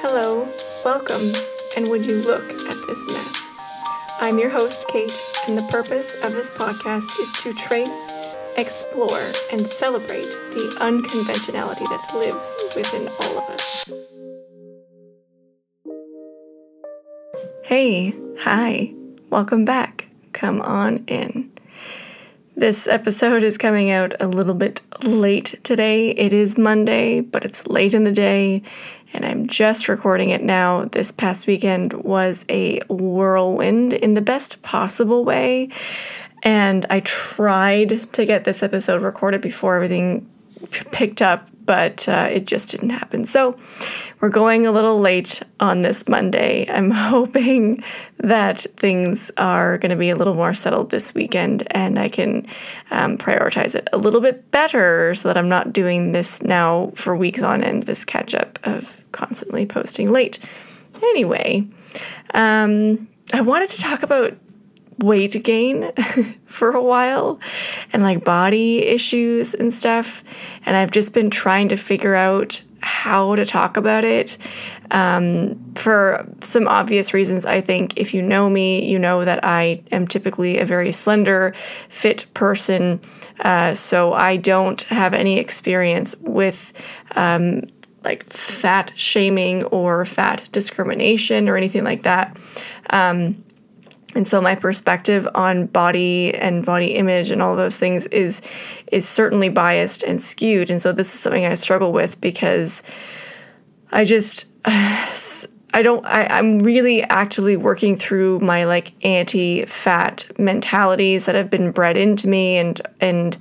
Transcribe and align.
Hello, 0.00 0.48
welcome, 0.84 1.34
and 1.76 1.88
would 1.88 2.06
you 2.06 2.16
look 2.22 2.44
at 2.44 2.86
this 2.86 3.06
mess? 3.08 3.58
I'm 4.20 4.38
your 4.38 4.50
host, 4.50 4.86
Kate, 4.88 5.20
and 5.48 5.58
the 5.58 5.62
purpose 5.64 6.14
of 6.22 6.32
this 6.32 6.50
podcast 6.50 7.08
is 7.20 7.32
to 7.42 7.52
trace, 7.52 8.12
explore, 8.56 9.32
and 9.50 9.66
celebrate 9.66 10.30
the 10.52 10.76
unconventionality 10.80 11.84
that 11.86 12.14
lives 12.14 12.54
within 12.76 13.08
all 13.20 13.38
of 13.38 13.50
us. 13.50 13.84
Hey, 17.64 18.14
hi, 18.38 18.94
welcome 19.28 19.64
back. 19.64 20.08
Come 20.32 20.62
on 20.62 21.04
in. 21.08 21.51
This 22.54 22.86
episode 22.86 23.42
is 23.42 23.56
coming 23.56 23.90
out 23.90 24.14
a 24.20 24.28
little 24.28 24.52
bit 24.52 24.82
late 25.02 25.58
today. 25.64 26.10
It 26.10 26.34
is 26.34 26.58
Monday, 26.58 27.20
but 27.20 27.46
it's 27.46 27.66
late 27.66 27.94
in 27.94 28.04
the 28.04 28.12
day, 28.12 28.62
and 29.14 29.24
I'm 29.24 29.46
just 29.46 29.88
recording 29.88 30.28
it 30.28 30.42
now. 30.42 30.84
This 30.84 31.12
past 31.12 31.46
weekend 31.46 31.94
was 31.94 32.44
a 32.50 32.80
whirlwind 32.90 33.94
in 33.94 34.12
the 34.12 34.20
best 34.20 34.60
possible 34.60 35.24
way, 35.24 35.70
and 36.42 36.84
I 36.90 37.00
tried 37.00 38.12
to 38.12 38.26
get 38.26 38.44
this 38.44 38.62
episode 38.62 39.00
recorded 39.00 39.40
before 39.40 39.74
everything 39.74 40.28
picked 40.90 41.22
up, 41.22 41.48
but 41.64 42.08
uh, 42.08 42.28
it 42.30 42.46
just 42.46 42.70
didn't 42.70 42.90
happen. 42.90 43.24
So 43.24 43.56
we're 44.20 44.28
going 44.28 44.66
a 44.66 44.72
little 44.72 45.00
late 45.00 45.42
on 45.60 45.82
this 45.82 46.08
Monday. 46.08 46.66
I'm 46.68 46.90
hoping 47.12 47.82
that 48.18 48.66
things 48.76 49.30
are 49.36 49.78
going 49.78 49.90
to 49.90 49.96
be 49.96 50.10
a 50.10 50.16
little 50.16 50.34
more 50.34 50.54
settled 50.54 50.90
this 50.90 51.14
weekend 51.14 51.64
and 51.72 51.98
I 51.98 52.08
can 52.08 52.46
um, 52.90 53.18
prioritize 53.18 53.74
it 53.74 53.88
a 53.92 53.98
little 53.98 54.20
bit 54.20 54.50
better 54.50 55.14
so 55.14 55.28
that 55.28 55.36
I'm 55.36 55.48
not 55.48 55.72
doing 55.72 56.12
this 56.12 56.42
now 56.42 56.92
for 56.94 57.16
weeks 57.16 57.42
on 57.42 57.62
end, 57.64 57.84
this 57.84 58.04
catch 58.04 58.34
up 58.34 58.58
of 58.64 59.02
constantly 59.12 59.66
posting 59.66 60.12
late. 60.12 60.38
Anyway, 61.02 61.66
um, 62.34 63.08
I 63.32 63.40
wanted 63.40 63.70
to 63.70 63.80
talk 63.80 64.02
about 64.02 64.36
weight 64.98 65.42
gain 65.44 65.90
for 66.44 66.70
a 66.72 66.82
while 66.82 67.40
and 67.92 68.02
like 68.02 68.24
body 68.24 68.78
issues 68.78 69.54
and 69.54 69.72
stuff. 69.72 70.22
And 70.64 70.76
I've 70.76 70.90
just 70.90 71.14
been 71.14 71.30
trying 71.30 71.68
to 71.68 71.76
figure 71.76 72.14
out 72.14 72.62
how 72.80 73.34
to 73.34 73.44
talk 73.44 73.76
about 73.76 74.04
it. 74.04 74.36
Um, 74.90 75.72
for 75.74 76.26
some 76.42 76.68
obvious 76.68 77.14
reasons, 77.14 77.46
I 77.46 77.60
think 77.60 77.96
if 77.96 78.12
you 78.12 78.20
know 78.20 78.50
me, 78.50 78.90
you 78.90 78.98
know 78.98 79.24
that 79.24 79.44
I 79.44 79.82
am 79.90 80.06
typically 80.06 80.58
a 80.58 80.66
very 80.66 80.92
slender, 80.92 81.54
fit 81.88 82.26
person. 82.34 83.00
Uh, 83.40 83.74
so 83.74 84.12
I 84.12 84.36
don't 84.36 84.82
have 84.82 85.14
any 85.14 85.38
experience 85.38 86.14
with. 86.20 86.72
Um, 87.16 87.62
like 88.04 88.28
fat 88.32 88.90
shaming 88.96 89.62
or 89.66 90.04
fat 90.04 90.48
discrimination 90.50 91.48
or 91.48 91.56
anything 91.56 91.84
like 91.84 92.02
that. 92.02 92.36
Um, 92.90 93.41
and 94.14 94.26
so 94.26 94.40
my 94.40 94.54
perspective 94.54 95.26
on 95.34 95.66
body 95.66 96.34
and 96.34 96.64
body 96.64 96.94
image 96.94 97.30
and 97.30 97.40
all 97.40 97.56
those 97.56 97.78
things 97.78 98.06
is 98.08 98.42
is 98.90 99.08
certainly 99.08 99.48
biased 99.48 100.02
and 100.02 100.20
skewed. 100.20 100.70
And 100.70 100.82
so 100.82 100.92
this 100.92 101.14
is 101.14 101.20
something 101.20 101.44
i 101.44 101.54
struggle 101.54 101.92
with 101.92 102.20
because 102.20 102.82
i 103.90 104.04
just 104.04 104.46
i 104.64 105.82
don't 105.82 106.04
I, 106.04 106.26
i'm 106.26 106.58
really 106.58 107.02
actively 107.04 107.56
working 107.56 107.96
through 107.96 108.40
my 108.40 108.64
like 108.64 108.92
anti-fat 109.04 110.30
mentalities 110.38 111.26
that 111.26 111.34
have 111.34 111.48
been 111.48 111.70
bred 111.70 111.96
into 111.96 112.28
me 112.28 112.58
and 112.58 112.80
and 113.00 113.36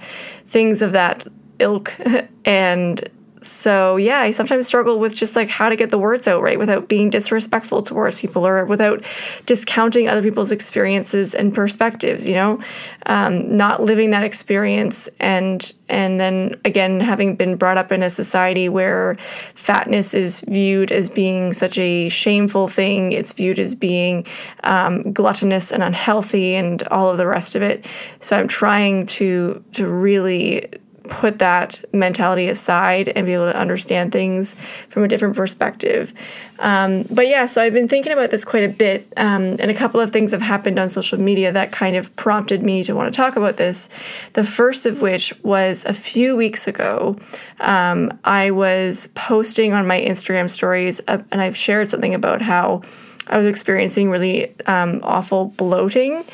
things 0.46 0.82
of 0.82 0.92
that 0.94 1.28
ilk. 1.60 1.94
And 2.44 3.08
so 3.44 3.98
yeah, 3.98 4.20
I 4.20 4.32
sometimes 4.32 4.68
struggle 4.68 5.00
with 5.00 5.16
just 5.16 5.36
like 5.36 5.50
how 5.50 5.70
to 5.70 5.76
get 5.76 5.90
the 5.90 5.98
words 5.98 6.28
out 6.28 6.44
right 6.44 6.60
without 6.60 6.88
being 6.88 7.10
disrespectful 7.10 7.82
towards 7.82 8.22
people 8.22 8.46
or 8.46 8.66
without 8.66 9.04
discounting 9.48 10.08
other 10.08 10.22
people's 10.22 10.52
experiences 10.52 11.34
and 11.34 11.54
perspectives. 11.54 12.28
You 12.28 12.36
know, 12.36 12.60
um, 13.08 13.58
not 13.58 13.82
living 13.82 14.12
that 14.12 14.24
experience 14.24 15.10
and 15.20 15.74
and 15.90 16.20
then 16.20 16.56
again 16.66 17.00
having 17.00 17.36
been 17.36 17.56
brought 17.56 17.80
up 17.80 17.92
in 17.92 18.04
a 18.04 18.12
society 18.12 18.70
where 18.70 19.18
fatness 19.56 20.14
is 20.14 20.42
viewed 20.42 20.92
as 20.92 21.10
being 21.10 21.52
such 21.52 21.80
a 21.80 22.10
shameful 22.10 22.68
thing. 22.68 23.12
It's 23.12 23.34
viewed 23.34 23.58
as 23.58 23.74
being 23.74 24.28
um, 24.64 25.14
gluttonous 25.14 25.72
and 25.72 25.82
unhealthy 25.82 26.54
and 26.54 26.84
all 26.90 27.10
of 27.10 27.18
the 27.18 27.26
rest 27.26 27.56
of 27.56 27.64
it. 27.64 27.88
So 28.20 28.38
I'm 28.38 28.48
trying 28.48 29.08
to 29.08 29.64
to 29.74 29.88
really 29.88 30.70
put 31.12 31.40
that 31.40 31.84
mentality 31.94 32.48
aside 32.48 33.10
and 33.10 33.26
be 33.26 33.34
able 33.34 33.52
to 33.52 33.60
understand 33.60 34.14
things 34.14 34.56
from 34.88 35.04
a 35.04 35.08
different 35.10 35.36
perspective. 35.36 36.14
Um, 36.60 37.04
but 37.12 37.28
yeah, 37.28 37.46
so 37.46 37.62
I've 37.62 37.74
been 37.74 37.90
thinking 37.90 38.14
about 38.14 38.32
this 38.32 38.46
quite 38.46 38.64
a 38.64 38.70
bit, 38.70 39.12
um, 39.18 39.58
and 39.60 39.70
a 39.70 39.74
couple 39.74 40.00
of 40.00 40.12
things 40.12 40.32
have 40.32 40.42
happened 40.42 40.80
on 40.80 40.88
social 40.88 41.20
media 41.20 41.52
that 41.52 41.74
kind 41.74 41.98
of 41.98 42.16
prompted 42.16 42.64
me 42.64 42.82
to 42.84 42.96
want 42.96 43.14
to 43.14 43.16
talk 43.16 43.36
about 43.36 43.58
this. 43.58 43.90
The 44.34 44.44
first 44.44 44.86
of 44.86 45.02
which 45.02 45.34
was 45.44 45.84
a 45.84 45.94
few 45.94 46.36
weeks 46.36 46.66
ago. 46.66 47.18
Um, 47.60 48.18
I 48.24 48.52
was 48.52 49.08
posting 49.14 49.74
on 49.74 49.86
my 49.86 50.00
Instagram 50.00 50.50
stories, 50.50 51.02
uh, 51.10 51.22
and 51.32 51.42
I've 51.42 51.58
shared 51.58 51.90
something 51.90 52.16
about 52.16 52.42
how. 52.42 52.82
I 53.28 53.38
was 53.38 53.46
experiencing 53.46 54.10
really 54.10 54.52
um, 54.66 55.00
awful 55.04 55.54
bloating 55.56 56.26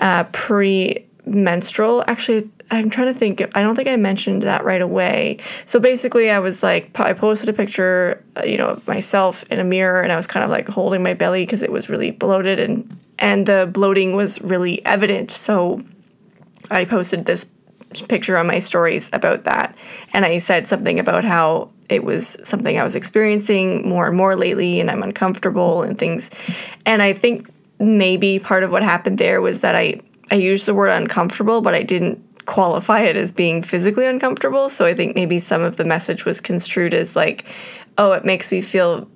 uh, 0.00 0.24
pre 0.24 1.04
menstrual. 1.26 2.04
Actually, 2.06 2.50
I'm 2.70 2.90
trying 2.90 3.12
to 3.12 3.14
think. 3.14 3.42
I 3.54 3.62
don't 3.62 3.74
think 3.74 3.88
I 3.88 3.96
mentioned 3.96 4.42
that 4.42 4.64
right 4.64 4.80
away. 4.80 5.38
So 5.64 5.78
basically, 5.78 6.30
I 6.30 6.38
was 6.38 6.62
like, 6.62 6.98
I 6.98 7.12
posted 7.12 7.48
a 7.48 7.52
picture, 7.52 8.24
uh, 8.36 8.44
you 8.44 8.56
know, 8.56 8.68
of 8.68 8.88
myself 8.88 9.44
in 9.50 9.60
a 9.60 9.64
mirror, 9.64 10.02
and 10.02 10.12
I 10.12 10.16
was 10.16 10.26
kind 10.26 10.44
of 10.44 10.50
like 10.50 10.68
holding 10.68 11.02
my 11.02 11.14
belly 11.14 11.44
because 11.44 11.62
it 11.62 11.70
was 11.70 11.88
really 11.88 12.10
bloated 12.10 12.60
and 12.60 12.98
and 13.18 13.46
the 13.46 13.68
bloating 13.70 14.16
was 14.16 14.40
really 14.40 14.84
evident. 14.84 15.30
So 15.30 15.82
I 16.70 16.84
posted 16.84 17.26
this 17.26 17.46
picture 18.08 18.36
on 18.36 18.46
my 18.46 18.58
stories 18.58 19.10
about 19.12 19.44
that, 19.44 19.76
and 20.12 20.24
I 20.24 20.38
said 20.38 20.66
something 20.66 20.98
about 20.98 21.24
how 21.24 21.70
it 21.88 22.02
was 22.02 22.38
something 22.44 22.78
I 22.78 22.82
was 22.82 22.96
experiencing 22.96 23.88
more 23.88 24.08
and 24.08 24.16
more 24.16 24.36
lately, 24.36 24.80
and 24.80 24.90
I'm 24.90 25.02
uncomfortable 25.02 25.82
and 25.82 25.98
things. 25.98 26.30
And 26.86 27.02
I 27.02 27.12
think 27.12 27.50
maybe 27.78 28.38
part 28.38 28.62
of 28.62 28.70
what 28.70 28.82
happened 28.82 29.18
there 29.18 29.40
was 29.40 29.60
that 29.60 29.74
I 29.74 30.00
I 30.30 30.36
used 30.36 30.66
the 30.66 30.74
word 30.74 30.88
uncomfortable, 30.88 31.60
but 31.60 31.74
I 31.74 31.82
didn't 31.82 32.23
qualify 32.46 33.00
it 33.00 33.16
as 33.16 33.32
being 33.32 33.62
physically 33.62 34.06
uncomfortable. 34.06 34.68
So 34.68 34.86
I 34.86 34.94
think 34.94 35.14
maybe 35.14 35.38
some 35.38 35.62
of 35.62 35.76
the 35.76 35.84
message 35.84 36.24
was 36.24 36.40
construed 36.40 36.94
as 36.94 37.16
like, 37.16 37.44
oh, 37.98 38.12
it 38.12 38.24
makes 38.24 38.50
me 38.50 38.60
feel 38.60 39.08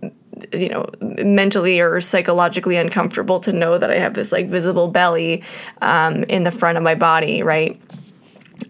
you 0.52 0.68
know 0.68 0.86
mentally 1.00 1.80
or 1.80 2.00
psychologically 2.00 2.76
uncomfortable 2.76 3.40
to 3.40 3.52
know 3.52 3.76
that 3.76 3.90
i 3.90 3.96
have 3.96 4.14
this 4.14 4.30
like 4.30 4.46
visible 4.46 4.86
belly 4.86 5.42
um, 5.82 6.22
in 6.24 6.44
the 6.44 6.50
front 6.52 6.76
of 6.76 6.84
my 6.84 6.94
body 6.94 7.42
right 7.42 7.80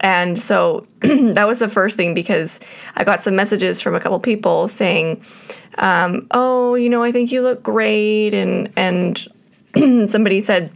and 0.00 0.38
so 0.38 0.86
that 1.00 1.46
was 1.46 1.58
the 1.58 1.68
first 1.68 1.96
thing 1.96 2.14
because 2.14 2.58
i 2.96 3.04
got 3.04 3.22
some 3.22 3.36
messages 3.36 3.82
from 3.82 3.94
a 3.94 4.00
couple 4.00 4.18
people 4.18 4.66
saying 4.66 5.22
um, 5.76 6.26
oh 6.30 6.74
you 6.74 6.88
know 6.88 7.02
i 7.02 7.12
think 7.12 7.30
you 7.30 7.42
look 7.42 7.62
great 7.62 8.32
and 8.32 8.72
and 8.76 9.28
somebody 10.08 10.40
said 10.40 10.72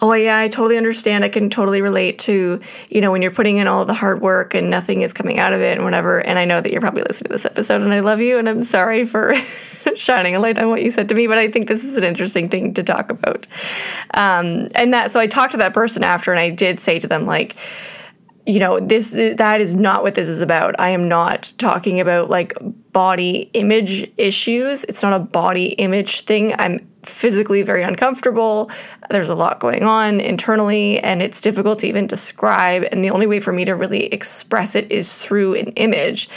oh 0.00 0.12
yeah, 0.12 0.38
I 0.38 0.48
totally 0.48 0.76
understand. 0.76 1.24
I 1.24 1.28
can 1.28 1.48
totally 1.48 1.80
relate 1.80 2.18
to, 2.20 2.60
you 2.88 3.00
know, 3.00 3.10
when 3.10 3.22
you're 3.22 3.30
putting 3.30 3.56
in 3.56 3.66
all 3.66 3.84
the 3.84 3.94
hard 3.94 4.20
work 4.20 4.54
and 4.54 4.70
nothing 4.70 5.00
is 5.00 5.12
coming 5.12 5.38
out 5.38 5.52
of 5.52 5.60
it 5.60 5.76
and 5.76 5.84
whatever. 5.84 6.18
And 6.18 6.38
I 6.38 6.44
know 6.44 6.60
that 6.60 6.70
you're 6.70 6.80
probably 6.80 7.02
listening 7.02 7.28
to 7.28 7.34
this 7.34 7.46
episode 7.46 7.82
and 7.82 7.92
I 7.92 8.00
love 8.00 8.20
you 8.20 8.38
and 8.38 8.48
I'm 8.48 8.62
sorry 8.62 9.06
for 9.06 9.34
shining 9.96 10.36
a 10.36 10.40
light 10.40 10.58
on 10.58 10.68
what 10.68 10.82
you 10.82 10.90
said 10.90 11.08
to 11.08 11.14
me, 11.14 11.26
but 11.26 11.38
I 11.38 11.50
think 11.50 11.68
this 11.68 11.82
is 11.82 11.96
an 11.96 12.04
interesting 12.04 12.48
thing 12.48 12.74
to 12.74 12.82
talk 12.82 13.10
about. 13.10 13.46
Um, 14.14 14.68
and 14.74 14.92
that, 14.92 15.10
so 15.10 15.18
I 15.18 15.26
talked 15.26 15.52
to 15.52 15.58
that 15.58 15.72
person 15.72 16.04
after 16.04 16.30
and 16.30 16.40
I 16.40 16.50
did 16.50 16.78
say 16.78 16.98
to 16.98 17.06
them, 17.06 17.24
like, 17.24 17.56
you 18.46 18.60
know 18.60 18.78
this 18.78 19.10
that 19.10 19.60
is 19.60 19.74
not 19.74 20.04
what 20.04 20.14
this 20.14 20.28
is 20.28 20.40
about 20.40 20.78
i 20.78 20.90
am 20.90 21.08
not 21.08 21.52
talking 21.58 21.98
about 21.98 22.30
like 22.30 22.56
body 22.92 23.50
image 23.54 24.08
issues 24.16 24.84
it's 24.84 25.02
not 25.02 25.12
a 25.12 25.18
body 25.18 25.70
image 25.72 26.20
thing 26.20 26.54
i'm 26.58 26.78
physically 27.08 27.62
very 27.62 27.82
uncomfortable. 27.82 28.70
There's 29.10 29.28
a 29.28 29.34
lot 29.34 29.60
going 29.60 29.84
on 29.84 30.20
internally 30.20 30.98
and 31.00 31.22
it's 31.22 31.40
difficult 31.40 31.80
to 31.80 31.86
even 31.86 32.06
describe 32.06 32.86
and 32.90 33.02
the 33.02 33.10
only 33.10 33.26
way 33.26 33.40
for 33.40 33.52
me 33.52 33.64
to 33.64 33.74
really 33.74 34.06
express 34.06 34.74
it 34.74 34.90
is 34.90 35.24
through 35.24 35.54
an 35.54 35.68
image. 35.72 36.28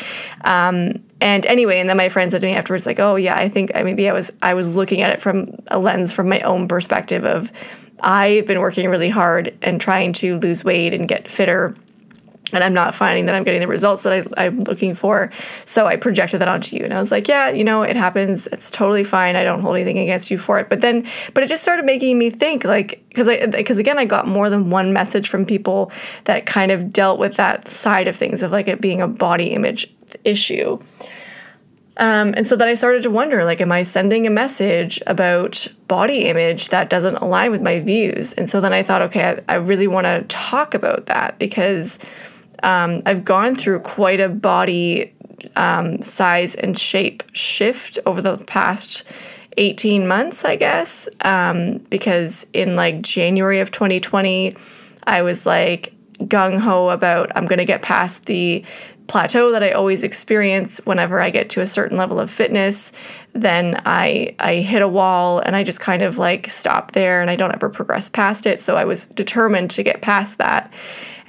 Um, 0.44 1.04
and 1.22 1.46
anyway 1.46 1.80
and 1.80 1.90
then 1.90 1.98
my 1.98 2.10
friend 2.10 2.32
said 2.32 2.42
to 2.42 2.48
me 2.48 2.54
afterwards 2.54 2.86
like 2.86 3.00
oh 3.00 3.16
yeah 3.16 3.36
i 3.36 3.50
think 3.50 3.72
maybe 3.74 4.08
i 4.10 4.14
was 4.14 4.32
i 4.42 4.54
was 4.54 4.76
looking 4.76 5.02
at 5.02 5.10
it 5.10 5.22
from 5.22 5.54
a 5.70 5.78
lens 5.78 6.12
from 6.12 6.30
my 6.30 6.40
own 6.42 6.68
perspective 6.68 7.26
of 7.26 7.52
i've 8.02 8.46
been 8.46 8.60
working 8.60 8.90
really 8.90 9.10
hard 9.10 9.54
and 9.62 9.82
trying 9.82 10.14
to 10.14 10.40
lose 10.40 10.64
weight 10.64 10.94
and 10.94 11.08
get 11.08 11.28
fitter 11.28 11.76
and 12.52 12.64
I'm 12.64 12.74
not 12.74 12.96
finding 12.96 13.26
that 13.26 13.36
I'm 13.36 13.44
getting 13.44 13.62
the 13.62 13.68
results 13.68 14.04
that 14.04 14.28
I, 14.38 14.46
am 14.46 14.60
looking 14.62 14.94
for. 14.94 15.32
So 15.66 15.86
I 15.88 15.96
projected 15.96 16.42
that 16.42 16.48
onto 16.48 16.76
you. 16.76 16.84
And 16.84 16.94
I 16.94 17.00
was 17.00 17.12
like, 17.12 17.28
yeah, 17.28 17.50
you 17.50 17.64
know, 17.64 17.84
it 17.84 17.96
happens. 17.96 18.48
It's 18.48 18.72
totally 18.72 19.04
fine. 19.04 19.36
I 19.36 19.44
don't 19.44 19.62
hold 19.62 19.76
anything 19.76 20.00
against 20.00 20.32
you 20.32 20.38
for 20.38 20.60
it. 20.60 20.70
But 20.70 20.82
then, 20.82 21.08
but 21.34 21.44
it 21.44 21.50
just 21.50 21.64
started 21.64 21.86
making 21.86 22.18
me 22.18 22.30
think 22.30 22.64
like, 22.64 23.04
because 23.10 23.28
I, 23.28 23.46
because 23.48 23.80
again, 23.80 23.98
I 23.98 24.06
got 24.06 24.28
more 24.28 24.50
than 24.50 24.70
one 24.70 24.94
message 24.94 25.30
from 25.30 25.46
people 25.46 25.92
that 26.26 26.46
kind 26.46 26.72
of 26.72 26.92
dealt 26.92 27.20
with 27.20 27.36
that 27.36 27.68
side 27.68 28.08
of 28.08 28.16
things 28.16 28.44
of 28.44 28.52
like 28.52 28.68
it 28.68 28.82
being 28.82 29.02
a 29.02 29.08
body 29.08 29.48
image 29.48 29.94
issue. 30.24 30.80
Um, 32.00 32.34
and 32.38 32.48
so 32.48 32.56
then 32.56 32.70
I 32.70 32.76
started 32.76 33.04
to 33.04 33.10
wonder 33.10 33.44
like, 33.44 33.60
am 33.60 33.74
I 33.74 33.82
sending 33.82 34.26
a 34.26 34.30
message 34.30 35.02
about 35.06 35.68
body 35.90 36.28
image 36.28 36.70
that 36.70 36.90
doesn't 36.90 37.18
align 37.18 37.52
with 37.52 37.62
my 37.62 37.82
views? 37.82 38.34
And 38.34 38.50
so 38.50 38.62
then 38.62 38.72
I 38.72 38.84
thought, 38.84 39.02
okay, 39.04 39.42
I, 39.50 39.54
I 39.54 39.58
really 39.58 39.88
want 39.88 40.06
to 40.06 40.24
talk 40.30 40.74
about 40.74 41.08
that 41.08 41.38
because 41.40 42.00
um, 42.64 43.02
I've 43.06 43.26
gone 43.26 43.56
through 43.56 43.80
quite 43.82 44.20
a 44.20 44.30
body 44.30 45.14
um, 45.56 46.02
size 46.02 46.56
and 46.56 46.78
shape 46.78 47.24
shift 47.34 48.00
over 48.06 48.22
the 48.22 48.38
past 48.38 49.04
18 49.58 50.08
months, 50.08 50.46
I 50.46 50.56
guess. 50.56 51.10
Um, 51.22 51.78
because 51.90 52.46
in 52.54 52.76
like 52.76 53.02
January 53.02 53.60
of 53.60 53.72
2020, 53.72 54.56
I 55.06 55.22
was 55.22 55.46
like 55.46 55.94
gung 56.20 56.60
ho 56.60 56.90
about 56.90 57.32
I'm 57.36 57.46
going 57.46 57.60
to 57.60 57.66
get 57.66 57.82
past 57.82 58.26
the 58.26 58.64
plateau 59.08 59.52
that 59.52 59.64
I 59.64 59.72
always 59.72 60.04
experience 60.04 60.80
whenever 60.86 61.20
I 61.20 61.32
get 61.32 61.50
to 61.52 61.62
a 61.62 61.66
certain 61.66 61.98
level 61.98 62.20
of 62.20 62.30
fitness, 62.30 62.92
then 63.34 63.82
I 63.86 64.36
I 64.40 64.58
hit 64.58 64.82
a 64.82 64.88
wall 64.88 65.40
and 65.40 65.56
I 65.56 65.64
just 65.64 65.80
kind 65.80 66.04
of 66.04 66.18
like 66.18 66.48
stop 66.48 66.92
there 66.92 67.22
and 67.22 67.30
I 67.30 67.36
don't 67.36 67.54
ever 67.54 67.70
progress 67.70 68.08
past 68.08 68.46
it. 68.46 68.62
So 68.62 68.78
I 68.78 68.86
was 68.86 69.08
determined 69.08 69.72
to 69.72 69.84
get 69.84 70.02
past 70.02 70.38
that. 70.38 70.72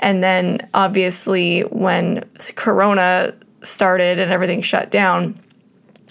And 0.01 0.23
then 0.23 0.69
obviously 0.75 1.61
when 1.61 2.29
corona 2.57 3.35
started 3.63 4.19
and 4.19 4.33
everything 4.33 4.63
shut 4.63 4.91
down, 4.91 5.39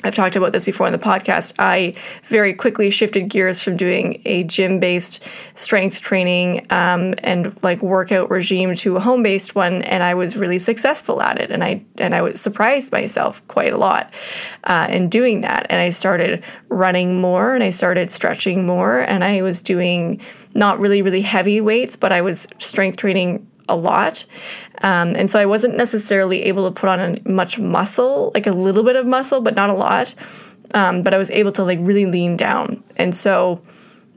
I've 0.02 0.16
talked 0.16 0.38
about 0.38 0.54
this 0.54 0.64
before 0.64 0.88
in 0.88 0.94
the 0.94 1.00
podcast. 1.00 1.54
I 1.60 1.94
very 2.24 2.54
quickly 2.54 2.90
shifted 2.90 3.24
gears 3.28 3.62
from 3.62 3.76
doing 3.76 4.22
a 4.24 4.46
gym 4.46 4.80
based 4.80 5.28
strength 5.56 6.00
training 6.00 6.66
um, 6.70 7.16
and 7.22 7.58
like 7.64 7.82
workout 7.82 8.30
regime 8.30 8.76
to 8.76 8.96
a 8.96 9.02
home 9.02 9.24
based 9.24 9.56
one, 9.56 9.82
and 9.82 10.02
I 10.02 10.14
was 10.14 10.38
really 10.38 10.58
successful 10.58 11.22
at 11.22 11.42
it. 11.42 11.52
And 11.52 11.66
I 11.66 11.84
and 11.98 12.16
I 12.16 12.22
was 12.22 12.40
surprised 12.40 12.94
myself 12.94 13.46
quite 13.50 13.74
a 13.74 13.78
lot 13.78 14.14
uh, 14.64 14.88
in 14.90 15.10
doing 15.10 15.42
that. 15.42 15.68
And 15.70 15.82
I 15.82 15.90
started 15.90 16.46
running 16.70 17.20
more, 17.20 17.54
and 17.54 17.64
I 17.64 17.70
started 17.70 18.10
stretching 18.10 18.66
more, 18.66 19.00
and 19.00 19.22
I 19.22 19.42
was 19.42 19.62
doing 19.62 20.22
not 20.54 20.80
really 20.80 21.02
really 21.02 21.22
heavy 21.22 21.60
weights, 21.60 21.98
but 21.98 22.14
I 22.14 22.22
was 22.22 22.48
strength 22.58 22.96
training 22.96 23.46
a 23.70 23.76
lot. 23.76 24.26
Um, 24.82 25.16
and 25.16 25.30
so 25.30 25.40
I 25.40 25.46
wasn't 25.46 25.78
necessarily 25.78 26.44
able 26.44 26.70
to 26.70 26.80
put 26.80 26.90
on 26.90 27.20
much 27.26 27.60
muscle, 27.60 28.32
like 28.34 28.48
a 28.48 28.52
little 28.52 28.84
bit 28.84 28.96
of 28.96 29.06
muscle, 29.06 29.42
but 29.42 29.56
not 29.56 29.70
a 29.70 29.74
lot. 29.74 30.14
Um, 30.74 31.04
but 31.04 31.14
I 31.14 31.18
was 31.18 31.32
able 31.32 31.52
to 31.54 31.64
like 31.64 31.80
really 31.82 32.06
lean 32.06 32.38
down. 32.38 32.84
And 32.98 33.16
so 33.16 33.62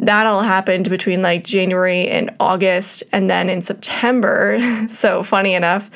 that 0.02 0.26
all 0.26 0.42
happened 0.42 0.90
between 0.90 1.22
like 1.22 1.44
January 1.44 2.08
and 2.08 2.34
August. 2.40 3.04
And 3.12 3.30
then 3.30 3.48
in 3.48 3.60
September, 3.60 4.58
so 4.88 5.22
funny 5.22 5.54
enough, 5.54 5.90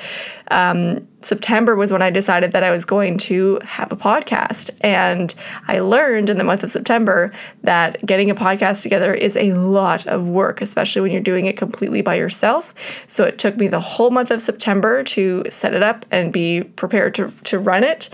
um, 0.52 1.08
September 1.22 1.74
was 1.74 1.92
when 1.92 2.02
I 2.02 2.10
decided 2.10 2.52
that 2.52 2.62
I 2.62 2.70
was 2.70 2.84
going 2.84 3.18
to 3.18 3.58
have 3.64 3.90
a 3.90 3.96
podcast. 3.96 4.70
And 4.80 5.34
I 5.66 5.80
learned 5.80 6.30
in 6.30 6.36
the 6.36 6.44
month 6.44 6.62
of 6.62 6.70
September 6.70 7.32
that 7.64 8.06
getting 8.06 8.30
a 8.30 8.34
podcast 8.34 8.82
together 8.82 9.12
is 9.12 9.36
a 9.36 9.54
lot 9.54 10.06
of 10.06 10.28
work, 10.28 10.60
especially 10.60 11.02
when 11.02 11.10
you're 11.10 11.20
doing 11.20 11.46
it 11.46 11.56
completely 11.56 12.00
by 12.00 12.14
yourself. 12.14 12.74
So 13.08 13.24
it 13.24 13.40
took 13.40 13.56
me 13.56 13.66
the 13.66 13.80
whole 13.80 14.10
month 14.10 14.30
of 14.30 14.40
September 14.40 15.02
to 15.02 15.42
set 15.48 15.74
it 15.74 15.82
up 15.82 16.06
and 16.12 16.32
be 16.32 16.62
prepared 16.62 17.16
to, 17.16 17.32
to 17.42 17.58
run 17.58 17.82
it. 17.82 18.08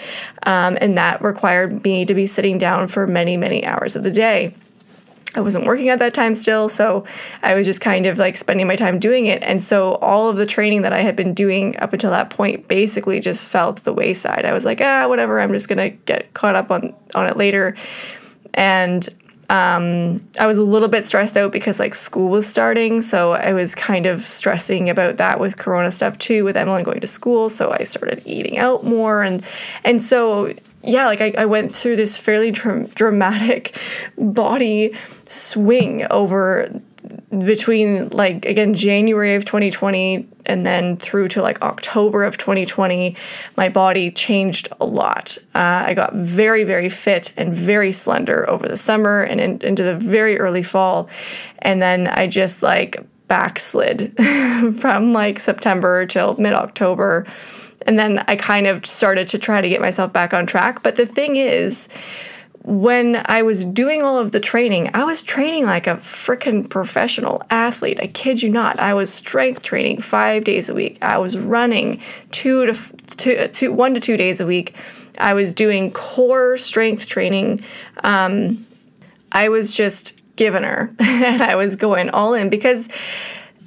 Um, 0.45 0.79
and 0.81 0.97
that 0.97 1.21
required 1.21 1.85
me 1.85 2.07
to 2.07 2.15
be 2.15 2.25
sitting 2.25 2.57
down 2.57 2.89
for 2.89 3.07
many, 3.07 3.37
many 3.37 3.67
hours 3.67 3.95
of 3.95 4.05
the 4.05 4.11
day. 4.11 4.55
I 5.35 5.41
wasn't 5.41 5.67
working 5.67 5.89
at 5.89 5.99
that 6.01 6.13
time 6.13 6.35
still, 6.35 6.69
so 6.69 7.05
I 7.43 7.55
was 7.55 7.67
just 7.67 7.81
kind 7.81 8.05
of 8.07 8.19
like 8.19 8.37
spending 8.37 8.67
my 8.67 8.77
time 8.77 8.99
doing 8.99 9.27
it. 9.27 9.43
And 9.43 9.63
so 9.63 9.95
all 9.97 10.29
of 10.29 10.37
the 10.37 10.45
training 10.45 10.83
that 10.83 10.93
I 10.93 11.01
had 11.01 11.17
been 11.17 11.33
doing 11.33 11.79
up 11.79 11.93
until 11.93 12.11
that 12.11 12.31
point 12.31 12.69
basically 12.69 13.19
just 13.19 13.47
fell 13.47 13.73
to 13.73 13.83
the 13.83 13.95
wayside. 13.95 14.45
I 14.45 14.53
was 14.53 14.65
like, 14.65 14.81
ah, 14.83 15.09
whatever, 15.09 15.41
I'm 15.41 15.51
just 15.51 15.69
gonna 15.69 15.91
get 15.91 16.35
caught 16.35 16.55
up 16.55 16.71
on 16.71 16.95
on 17.15 17.27
it 17.27 17.37
later. 17.37 17.77
And 18.55 19.09
um, 19.53 20.27
I 20.41 20.47
was 20.47 20.57
a 20.57 20.65
little 20.65 20.89
bit 20.89 21.05
stressed 21.05 21.37
out 21.37 21.53
because 21.53 21.79
like 21.79 21.95
school 21.95 22.31
was 22.31 22.47
starting, 22.47 23.03
so 23.03 23.33
I 23.33 23.53
was 23.53 23.75
kind 23.75 24.07
of 24.07 24.23
stressing 24.23 24.89
about 24.89 25.19
that 25.19 25.41
with 25.41 25.59
Corona 25.59 25.91
stuff 25.91 26.19
too, 26.19 26.45
with 26.45 26.57
Emily 26.57 26.83
going 26.83 27.01
to 27.01 27.07
school. 27.07 27.51
So 27.51 27.71
I 27.71 27.85
started 27.85 28.23
eating 28.25 28.57
out 28.57 28.85
more, 28.85 29.23
and 29.23 29.45
and 29.85 30.03
so 30.03 30.55
yeah, 30.85 31.07
like 31.07 31.21
I, 31.21 31.33
I 31.39 31.47
went 31.47 31.73
through 31.73 31.97
this 31.97 32.19
fairly 32.19 32.51
dr- 32.51 32.95
dramatic 32.95 33.79
body 34.17 34.95
swing 35.27 36.07
over 36.11 36.81
between 37.39 38.09
like 38.11 38.45
again 38.45 38.75
January 38.75 39.35
of 39.35 39.45
2020 39.45 40.29
and 40.47 40.67
then 40.67 40.97
through 40.97 41.29
to 41.29 41.43
like 41.43 41.61
October 41.63 42.25
of 42.25 42.37
2020 42.37 43.17
my 43.57 43.69
body 43.69 44.11
changed 44.11 44.69
a 44.81 44.85
lot. 44.85 45.37
Uh, 45.55 45.85
I 45.87 45.95
got 45.95 46.15
very 46.15 46.63
very 46.65 46.89
fit 46.89 47.33
and 47.37 47.53
very 47.53 47.91
slender 47.91 48.49
over 48.49 48.69
the 48.69 48.77
summer 48.77 49.23
and 49.23 49.41
in, 49.41 49.61
into 49.63 49.83
the 49.83 49.97
very 49.97 50.39
early 50.39 50.63
fall. 50.63 51.09
And 51.61 51.81
then 51.81 52.07
I 52.07 52.27
just 52.27 52.63
like 52.63 53.05
backslid 53.29 54.15
from 54.79 55.13
like 55.13 55.41
September 55.41 56.07
till 56.07 56.37
mid 56.37 56.53
October 56.53 57.27
and 57.87 57.99
then 57.99 58.25
I 58.29 58.37
kind 58.37 58.67
of 58.67 58.87
started 58.87 59.29
to 59.29 59.39
try 59.39 59.61
to 59.61 59.69
get 59.69 59.81
myself 59.81 60.13
back 60.13 60.35
on 60.35 60.47
track. 60.47 60.83
But 60.83 60.97
the 60.97 61.07
thing 61.07 61.37
is, 61.37 61.89
when 62.65 63.21
I 63.27 63.43
was 63.43 63.65
doing 63.65 64.03
all 64.03 64.19
of 64.19 64.31
the 64.31 64.39
training, 64.39 64.91
I 64.95 65.05
was 65.05 65.21
training 65.23 65.67
like 65.67 65.87
a 65.89 65.97
freaking 65.97 66.69
professional 66.69 67.43
athlete. 67.51 67.99
I 68.01 68.07
kid 68.07 68.41
you 68.41 68.51
not. 68.51 68.79
I 68.79 68.95
was 68.95 69.13
strength 69.13 69.65
training 69.65 70.01
five 70.01 70.45
days 70.45 70.69
a 70.69 70.75
week. 70.75 70.99
I 71.03 71.19
was 71.19 71.37
running 71.37 72.01
two 72.31 72.67
to 72.67 72.97
two, 73.17 73.49
two 73.49 73.73
one 73.73 73.95
to 73.95 74.01
two 74.01 74.17
days 74.17 74.41
a 74.41 74.47
week. 74.47 74.77
I 75.19 75.35
was 75.35 75.53
doing 75.53 75.91
core 75.91 76.57
strength 76.57 77.09
training. 77.09 77.65
Um, 78.05 78.65
I 79.33 79.49
was 79.49 79.75
just 79.75 80.21
giving 80.37 80.63
her, 80.63 80.95
and 80.99 81.43
I 81.43 81.57
was 81.57 81.75
going 81.75 82.11
all 82.11 82.35
in 82.35 82.49
because 82.49 82.89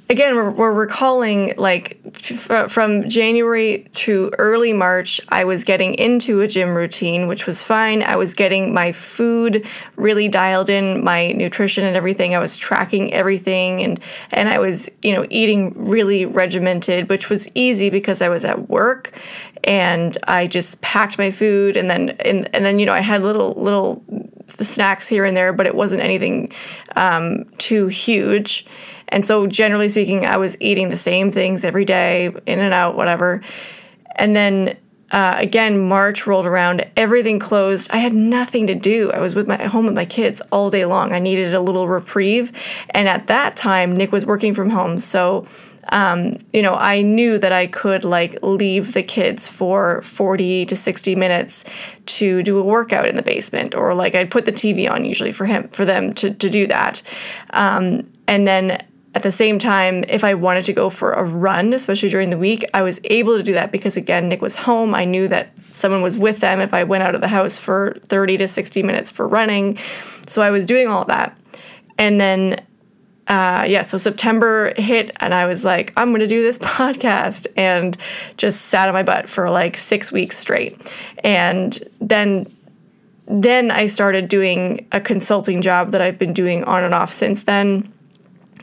again, 0.08 0.36
we're, 0.36 0.50
we're 0.50 0.72
recalling 0.72 1.54
like 1.56 1.98
f- 2.14 2.70
from 2.70 3.08
January 3.08 3.88
to 3.94 4.32
early 4.38 4.72
March, 4.72 5.20
I 5.28 5.44
was 5.44 5.64
getting 5.64 5.94
into 5.94 6.40
a 6.40 6.46
gym 6.46 6.74
routine, 6.74 7.26
which 7.26 7.46
was 7.46 7.64
fine. 7.64 8.02
I 8.02 8.16
was 8.16 8.34
getting 8.34 8.72
my 8.72 8.92
food 8.92 9.66
really 9.96 10.28
dialed 10.28 10.70
in, 10.70 11.02
my 11.02 11.32
nutrition 11.32 11.84
and 11.84 11.96
everything. 11.96 12.34
I 12.34 12.38
was 12.38 12.56
tracking 12.56 13.12
everything, 13.12 13.82
and 13.82 14.00
and 14.30 14.48
I 14.48 14.58
was 14.58 14.88
you 15.02 15.12
know 15.12 15.26
eating 15.30 15.72
really 15.74 16.24
regimented, 16.24 17.08
which 17.08 17.28
was 17.28 17.48
easy 17.54 17.90
because 17.90 18.22
I 18.22 18.28
was 18.28 18.44
at 18.44 18.68
work, 18.68 19.18
and 19.64 20.16
I 20.28 20.46
just 20.46 20.80
packed 20.82 21.18
my 21.18 21.30
food, 21.30 21.76
and 21.76 21.90
then 21.90 22.10
and, 22.20 22.48
and 22.54 22.64
then 22.64 22.78
you 22.78 22.86
know 22.86 22.94
I 22.94 23.00
had 23.00 23.22
little 23.22 23.52
little 23.54 24.04
snacks 24.48 25.08
here 25.08 25.24
and 25.24 25.36
there, 25.36 25.52
but 25.52 25.66
it 25.66 25.74
wasn't 25.74 26.02
anything 26.02 26.52
um, 26.94 27.44
too 27.58 27.88
huge 27.88 28.64
and 29.08 29.24
so, 29.24 29.46
generally 29.46 29.88
speaking, 29.88 30.26
I 30.26 30.36
was 30.36 30.56
eating 30.60 30.88
the 30.88 30.96
same 30.96 31.30
things 31.30 31.64
every 31.64 31.84
day, 31.84 32.26
in 32.46 32.60
and 32.60 32.74
out, 32.74 32.96
whatever. 32.96 33.42
And 34.16 34.34
then 34.34 34.76
uh, 35.12 35.34
again, 35.38 35.78
March 35.78 36.26
rolled 36.26 36.46
around, 36.46 36.84
everything 36.96 37.38
closed. 37.38 37.90
I 37.92 37.98
had 37.98 38.12
nothing 38.12 38.66
to 38.66 38.74
do. 38.74 39.12
I 39.12 39.20
was 39.20 39.34
with 39.36 39.46
my 39.46 39.62
home 39.64 39.86
with 39.86 39.94
my 39.94 40.04
kids 40.04 40.40
all 40.50 40.68
day 40.68 40.84
long. 40.84 41.12
I 41.12 41.20
needed 41.20 41.54
a 41.54 41.60
little 41.60 41.86
reprieve, 41.86 42.52
and 42.90 43.08
at 43.08 43.28
that 43.28 43.56
time, 43.56 43.92
Nick 43.92 44.10
was 44.10 44.26
working 44.26 44.52
from 44.54 44.70
home, 44.70 44.98
so 44.98 45.46
um, 45.90 46.38
you 46.52 46.62
know, 46.62 46.74
I 46.74 47.02
knew 47.02 47.38
that 47.38 47.52
I 47.52 47.68
could 47.68 48.04
like 48.04 48.42
leave 48.42 48.92
the 48.92 49.04
kids 49.04 49.48
for 49.48 50.02
40 50.02 50.66
to 50.66 50.76
60 50.76 51.14
minutes 51.14 51.64
to 52.06 52.42
do 52.42 52.58
a 52.58 52.62
workout 52.64 53.06
in 53.06 53.14
the 53.14 53.22
basement, 53.22 53.76
or 53.76 53.94
like 53.94 54.16
I'd 54.16 54.30
put 54.30 54.46
the 54.46 54.52
TV 54.52 54.90
on 54.90 55.04
usually 55.04 55.30
for 55.30 55.46
him 55.46 55.68
for 55.68 55.84
them 55.84 56.14
to 56.14 56.34
to 56.34 56.50
do 56.50 56.66
that, 56.66 57.02
um, 57.50 58.10
and 58.26 58.46
then 58.46 58.84
at 59.16 59.22
the 59.22 59.32
same 59.32 59.58
time, 59.58 60.04
if 60.08 60.24
I 60.24 60.34
wanted 60.34 60.66
to 60.66 60.74
go 60.74 60.90
for 60.90 61.14
a 61.14 61.24
run, 61.24 61.72
especially 61.72 62.10
during 62.10 62.28
the 62.28 62.36
week, 62.36 62.66
I 62.74 62.82
was 62.82 63.00
able 63.04 63.38
to 63.38 63.42
do 63.42 63.54
that 63.54 63.72
because, 63.72 63.96
again, 63.96 64.28
Nick 64.28 64.42
was 64.42 64.54
home. 64.54 64.94
I 64.94 65.06
knew 65.06 65.26
that 65.28 65.48
someone 65.70 66.02
was 66.02 66.18
with 66.18 66.40
them 66.40 66.60
if 66.60 66.74
I 66.74 66.84
went 66.84 67.02
out 67.02 67.14
of 67.14 67.22
the 67.22 67.28
house 67.28 67.58
for 67.58 67.94
30 68.02 68.36
to 68.36 68.46
60 68.46 68.82
minutes 68.82 69.10
for 69.10 69.26
running. 69.26 69.78
So 70.26 70.42
I 70.42 70.50
was 70.50 70.66
doing 70.66 70.88
all 70.88 71.06
that. 71.06 71.34
And 71.96 72.20
then, 72.20 72.60
uh, 73.26 73.64
yeah, 73.66 73.80
so 73.80 73.96
September 73.96 74.74
hit, 74.76 75.12
and 75.16 75.32
I 75.32 75.46
was 75.46 75.64
like, 75.64 75.94
I'm 75.96 76.10
going 76.10 76.20
to 76.20 76.26
do 76.26 76.42
this 76.42 76.58
podcast, 76.76 77.46
and 77.56 77.96
just 78.36 78.66
sat 78.66 78.86
on 78.86 78.92
my 78.92 79.02
butt 79.02 79.30
for 79.30 79.48
like 79.48 79.78
six 79.78 80.12
weeks 80.12 80.36
straight. 80.36 80.94
And 81.24 81.78
then 82.02 82.52
then 83.28 83.70
I 83.70 83.86
started 83.86 84.28
doing 84.28 84.86
a 84.92 85.00
consulting 85.00 85.62
job 85.62 85.92
that 85.92 86.02
I've 86.02 86.18
been 86.18 86.34
doing 86.34 86.62
on 86.64 86.84
and 86.84 86.94
off 86.94 87.10
since 87.10 87.44
then 87.44 87.92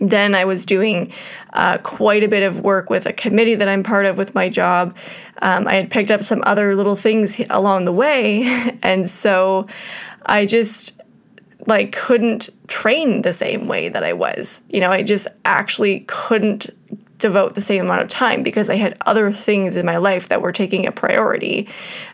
then 0.09 0.35
I 0.35 0.45
was 0.45 0.65
doing 0.65 1.11
uh, 1.53 1.77
quite 1.79 2.23
a 2.23 2.27
bit 2.27 2.43
of 2.43 2.61
work 2.61 2.89
with 2.89 3.05
a 3.05 3.13
committee 3.13 3.55
that 3.55 3.67
I'm 3.67 3.83
part 3.83 4.05
of 4.05 4.17
with 4.17 4.35
my 4.35 4.49
job. 4.49 4.97
Um, 5.41 5.67
I 5.67 5.75
had 5.75 5.91
picked 5.91 6.11
up 6.11 6.23
some 6.23 6.43
other 6.45 6.75
little 6.75 6.95
things 6.95 7.39
along 7.49 7.85
the 7.85 7.91
way, 7.91 8.43
and 8.83 9.09
so 9.09 9.67
I 10.25 10.45
just 10.45 10.99
like 11.67 11.93
couldn't 11.93 12.49
train 12.67 13.21
the 13.21 13.33
same 13.33 13.67
way 13.67 13.89
that 13.89 14.03
I 14.03 14.13
was. 14.13 14.61
You 14.69 14.81
know, 14.81 14.91
I 14.91 15.03
just 15.03 15.27
actually 15.45 16.01
couldn't 16.01 16.69
devote 17.23 17.55
the 17.55 17.61
same 17.61 17.85
amount 17.85 18.01
of 18.01 18.09
time 18.09 18.43
because 18.43 18.69
I 18.69 18.75
had 18.75 18.97
other 19.05 19.31
things 19.31 19.77
in 19.77 19.85
my 19.85 19.95
life 19.95 20.27
that 20.27 20.41
were 20.41 20.51
taking 20.51 20.85
a 20.85 20.91
priority. 20.91 21.69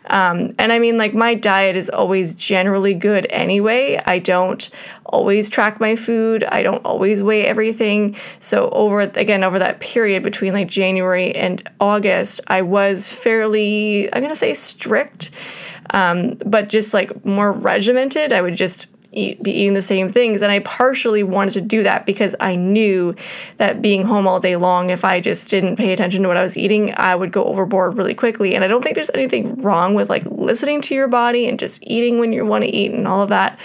Um, 0.06 0.52
and 0.56 0.72
I 0.72 0.78
mean, 0.78 0.98
like, 0.98 1.14
my 1.14 1.34
diet 1.34 1.74
is 1.76 1.90
always 1.90 2.32
generally 2.32 2.94
good 2.94 3.26
anyway. 3.28 4.00
I 4.06 4.20
don't 4.20 4.70
always 5.04 5.50
track 5.50 5.80
my 5.80 5.96
food, 5.96 6.44
I 6.44 6.62
don't 6.62 6.86
always 6.86 7.24
weigh 7.24 7.44
everything. 7.44 8.14
So, 8.38 8.68
over 8.70 9.00
again, 9.00 9.42
over 9.42 9.58
that 9.58 9.80
period 9.80 10.22
between 10.22 10.52
like 10.52 10.68
January 10.68 11.34
and 11.34 11.60
August, 11.80 12.40
I 12.46 12.62
was 12.62 13.12
fairly, 13.12 14.08
I'm 14.14 14.22
to 14.22 14.36
say 14.36 14.54
strict. 14.54 15.32
Um, 15.92 16.34
but 16.46 16.68
just 16.68 16.94
like 16.94 17.26
more 17.26 17.50
regimented. 17.50 18.32
I 18.32 18.42
would 18.42 18.54
just 18.54 18.86
be 19.12 19.36
eating 19.44 19.74
the 19.74 19.82
same 19.82 20.08
things. 20.08 20.42
And 20.42 20.52
I 20.52 20.60
partially 20.60 21.22
wanted 21.22 21.54
to 21.54 21.60
do 21.60 21.82
that 21.82 22.06
because 22.06 22.36
I 22.40 22.54
knew 22.54 23.14
that 23.56 23.82
being 23.82 24.04
home 24.04 24.28
all 24.28 24.40
day 24.40 24.56
long, 24.56 24.90
if 24.90 25.04
I 25.04 25.20
just 25.20 25.48
didn't 25.48 25.76
pay 25.76 25.92
attention 25.92 26.22
to 26.22 26.28
what 26.28 26.36
I 26.36 26.42
was 26.42 26.56
eating, 26.56 26.94
I 26.96 27.14
would 27.14 27.32
go 27.32 27.44
overboard 27.44 27.96
really 27.96 28.14
quickly. 28.14 28.54
And 28.54 28.62
I 28.64 28.68
don't 28.68 28.82
think 28.82 28.94
there's 28.94 29.10
anything 29.12 29.60
wrong 29.62 29.94
with 29.94 30.08
like 30.08 30.24
listening 30.26 30.80
to 30.82 30.94
your 30.94 31.08
body 31.08 31.48
and 31.48 31.58
just 31.58 31.82
eating 31.82 32.18
when 32.18 32.32
you 32.32 32.46
want 32.46 32.64
to 32.64 32.70
eat 32.70 32.92
and 32.92 33.08
all 33.08 33.22
of 33.22 33.30
that. 33.30 33.58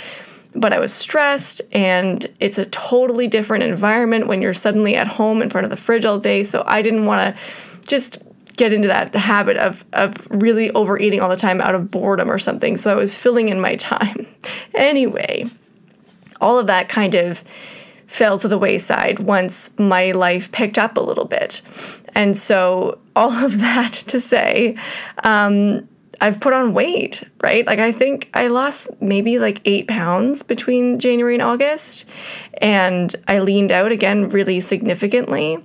But 0.57 0.71
I 0.71 0.79
was 0.79 0.93
stressed, 0.93 1.61
and 1.73 2.25
it's 2.39 2.57
a 2.57 2.63
totally 2.67 3.27
different 3.27 3.65
environment 3.65 4.27
when 4.27 4.41
you're 4.41 4.53
suddenly 4.53 4.95
at 4.95 5.05
home 5.05 5.41
in 5.41 5.49
front 5.49 5.65
of 5.65 5.69
the 5.69 5.75
fridge 5.75 6.05
all 6.05 6.17
day. 6.17 6.43
So 6.43 6.63
I 6.65 6.81
didn't 6.81 7.05
want 7.05 7.35
to 7.35 7.41
just 7.89 8.19
get 8.57 8.73
into 8.73 8.87
that 8.87 9.13
habit 9.13 9.57
of 9.57 9.85
of 9.93 10.15
really 10.29 10.71
overeating 10.71 11.21
all 11.21 11.29
the 11.29 11.35
time 11.35 11.61
out 11.61 11.75
of 11.75 11.91
boredom 11.91 12.31
or 12.31 12.37
something. 12.37 12.77
So 12.77 12.91
I 12.91 12.95
was 12.95 13.17
filling 13.17 13.49
in 13.49 13.59
my 13.59 13.75
time. 13.75 14.27
anyway, 14.73 15.45
all 16.41 16.59
of 16.59 16.67
that 16.67 16.89
kind 16.89 17.15
of 17.15 17.43
fell 18.07 18.37
to 18.39 18.47
the 18.47 18.57
wayside 18.57 19.19
once 19.19 19.77
my 19.79 20.11
life 20.11 20.51
picked 20.51 20.77
up 20.77 20.97
a 20.97 21.01
little 21.01 21.25
bit. 21.25 21.61
And 22.13 22.37
so 22.37 22.99
all 23.15 23.31
of 23.31 23.59
that 23.59 23.93
to 23.93 24.19
say, 24.19 24.77
um, 25.23 25.87
I've 26.21 26.39
put 26.39 26.53
on 26.53 26.73
weight, 26.73 27.23
right? 27.41 27.65
Like 27.65 27.79
I 27.79 27.91
think 27.91 28.29
I 28.33 28.47
lost 28.47 28.89
maybe 29.01 29.37
like 29.37 29.61
eight 29.65 29.87
pounds 29.87 30.43
between 30.43 30.97
January 30.97 31.35
and 31.35 31.41
August, 31.41 32.05
and 32.59 33.13
I 33.27 33.39
leaned 33.39 33.71
out 33.71 33.91
again 33.91 34.29
really 34.29 34.61
significantly. 34.61 35.57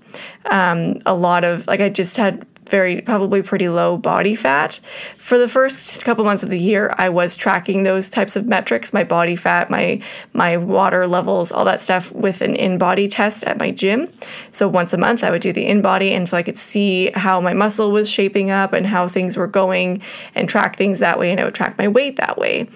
Um, 0.47 1.01
a 1.07 1.15
lot 1.15 1.45
of 1.45 1.67
like 1.69 1.81
I 1.81 1.89
just 1.89 2.17
had 2.17 2.50
very 2.71 3.01
probably 3.01 3.43
pretty 3.43 3.69
low 3.69 3.97
body 3.97 4.35
fat. 4.35 4.81
For 5.17 5.39
the 5.39 5.49
first 5.49 6.05
couple 6.05 6.25
months 6.25 6.43
of 6.43 6.49
the 6.49 6.59
year, 6.59 6.95
I 6.97 7.09
was 7.09 7.37
tracking 7.37 7.83
those 7.83 8.09
types 8.09 8.37
of 8.37 8.47
metrics, 8.47 8.93
my 8.93 9.05
body 9.05 9.37
fat, 9.37 9.71
my 9.71 10.03
my 10.33 10.57
water 10.57 11.07
levels, 11.07 11.53
all 11.53 11.65
that 11.65 11.81
stuff 11.81 12.13
with 12.13 12.41
an 12.41 12.55
in-body 12.55 13.09
test 13.09 13.45
at 13.45 13.59
my 13.59 13.71
gym. 13.71 14.09
So 14.51 14.69
once 14.69 14.93
a 14.93 14.99
month 14.99 15.25
I 15.25 15.31
would 15.31 15.43
do 15.43 15.53
the 15.53 15.67
in-body 15.67 16.13
and 16.13 16.29
so 16.29 16.37
I 16.37 16.43
could 16.43 16.59
see 16.59 17.11
how 17.11 17.41
my 17.41 17.53
muscle 17.53 17.91
was 17.91 18.11
shaping 18.11 18.51
up 18.51 18.73
and 18.73 18.87
how 18.87 19.09
things 19.09 19.37
were 19.37 19.47
going 19.47 20.03
and 20.35 20.49
track 20.49 20.77
things 20.77 21.01
that 21.01 21.19
way 21.19 21.31
and 21.31 21.41
I 21.41 21.45
would 21.45 21.55
track 21.55 21.77
my 21.79 21.89
weight 21.89 22.17
that 22.17 22.39
way 22.39 22.69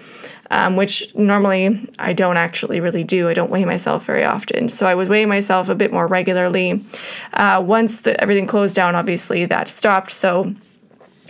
um, 0.51 0.75
which 0.75 1.13
normally 1.15 1.89
I 1.99 2.13
don't 2.13 2.37
actually 2.37 2.79
really 2.79 3.03
do. 3.03 3.29
I 3.29 3.33
don't 3.33 3.51
weigh 3.51 3.65
myself 3.65 4.05
very 4.05 4.23
often. 4.23 4.69
So 4.69 4.85
I 4.85 4.95
was 4.95 5.09
weighing 5.09 5.29
myself 5.29 5.69
a 5.69 5.75
bit 5.75 5.91
more 5.91 6.07
regularly. 6.07 6.83
Uh, 7.33 7.63
once 7.65 8.01
the, 8.01 8.19
everything 8.21 8.47
closed 8.47 8.75
down, 8.75 8.95
obviously 8.95 9.45
that 9.45 9.67
stopped. 9.67 10.11
So 10.11 10.53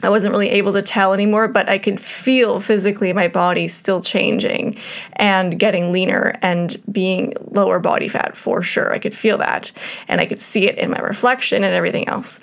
I 0.04 0.10
wasn't 0.10 0.34
really 0.34 0.50
able 0.50 0.74
to 0.74 0.82
tell 0.82 1.14
anymore, 1.14 1.48
but 1.48 1.70
I 1.70 1.78
could 1.78 2.00
feel 2.00 2.60
physically 2.60 3.14
my 3.14 3.28
body 3.28 3.68
still 3.68 4.02
changing 4.02 4.78
and 5.14 5.58
getting 5.58 5.92
leaner 5.92 6.38
and 6.42 6.78
being 6.92 7.34
lower 7.50 7.80
body 7.80 8.10
fat 8.10 8.36
for 8.36 8.62
sure. 8.62 8.94
I 8.94 9.00
could 9.00 9.16
feel 9.16 9.38
that 9.40 9.72
and 10.08 10.20
I 10.20 10.26
could 10.26 10.42
see 10.42 10.68
it 10.68 10.78
in 10.78 10.92
my 10.92 11.00
reflection 11.00 11.64
and 11.64 11.74
everything 11.74 12.08
else. 12.08 12.42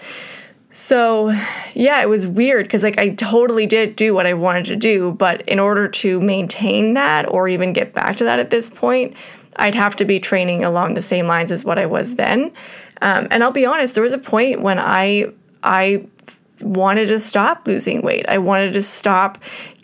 So, 0.72 1.28
yeah, 1.74 2.00
it 2.00 2.08
was 2.08 2.26
weird 2.26 2.64
because 2.64 2.82
like 2.82 2.98
I 2.98 3.10
totally 3.10 3.66
did 3.66 3.94
do 3.94 4.14
what 4.14 4.26
I 4.26 4.34
wanted 4.34 4.64
to 4.66 4.76
do, 4.76 5.12
but 5.12 5.42
in 5.42 5.60
order 5.60 5.86
to 5.86 6.20
maintain 6.20 6.94
that 6.94 7.30
or 7.30 7.46
even 7.46 7.74
get 7.74 7.92
back 7.92 8.16
to 8.16 8.24
that 8.24 8.38
at 8.38 8.48
this 8.50 8.70
point, 8.70 9.14
I'd 9.56 9.74
have 9.74 9.96
to 9.96 10.06
be 10.06 10.18
training 10.18 10.64
along 10.64 10.94
the 10.94 11.02
same 11.02 11.26
lines 11.26 11.52
as 11.52 11.62
what 11.62 11.78
I 11.78 11.84
was 11.84 12.16
then. 12.16 12.52
Um, 13.02 13.28
and 13.30 13.44
I'll 13.44 13.50
be 13.50 13.66
honest, 13.66 13.94
there 13.94 14.02
was 14.02 14.14
a 14.14 14.18
point 14.18 14.62
when 14.62 14.78
I 14.78 15.32
I 15.62 16.06
wanted 16.62 17.08
to 17.08 17.18
stop 17.18 17.66
losing 17.66 18.02
weight. 18.02 18.26
I 18.28 18.38
wanted 18.38 18.72
to 18.74 18.82
stop 18.82 19.38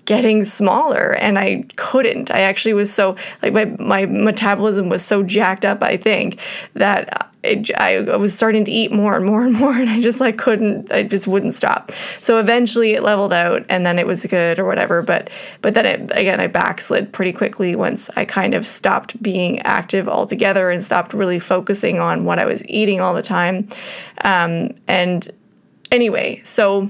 getting 0.09 0.43
smaller 0.43 1.13
and 1.17 1.39
I 1.39 1.67
couldn't. 1.77 2.31
I 2.31 2.41
actually 2.41 2.73
was 2.73 2.91
so 2.91 3.15
like 3.43 3.53
my 3.53 3.67
my 3.79 4.07
metabolism 4.07 4.89
was 4.89 5.05
so 5.05 5.23
jacked 5.23 5.67
up, 5.67 5.83
I 5.83 5.99
think, 5.99 6.41
that 6.73 7.31
it, 7.43 7.71
I, 7.77 8.01
was 8.17 8.35
starting 8.35 8.65
to 8.65 8.71
eat 8.73 8.91
more 8.91 9.15
and 9.15 9.27
more 9.27 9.45
and 9.45 9.53
more 9.53 9.73
and 9.77 9.91
I 9.91 10.01
just 10.01 10.19
like 10.19 10.39
couldn't 10.39 10.91
I 10.91 11.03
just 11.03 11.29
wouldn't 11.29 11.53
stop. 11.53 11.91
So 12.23 12.39
eventually 12.39 12.95
it 12.95 13.03
leveled 13.03 13.35
out 13.35 13.67
and 13.69 13.85
then 13.85 13.99
it 13.99 14.07
was 14.07 14.25
good 14.25 14.59
or 14.59 14.65
whatever, 14.65 15.03
but 15.03 15.29
but 15.61 15.75
then 15.75 15.85
it 15.85 16.11
again 16.15 16.41
I 16.41 16.47
backslid 16.47 17.13
pretty 17.13 17.35
quickly 17.35 17.77
once 17.77 18.09
I 18.17 18.25
kind 18.25 18.55
of 18.55 18.65
stopped 18.65 19.23
being 19.23 19.61
active 19.61 20.09
altogether 20.09 20.71
and 20.71 20.83
stopped 20.83 21.13
really 21.13 21.39
focusing 21.39 22.01
on 22.01 22.25
what 22.25 22.39
I 22.39 22.47
was 22.47 22.67
eating 22.67 23.03
all 23.03 23.13
the 23.13 23.21
time. 23.21 23.69
Um, 24.25 24.71
and 24.87 25.31
anyway, 25.93 26.41
so 26.45 26.89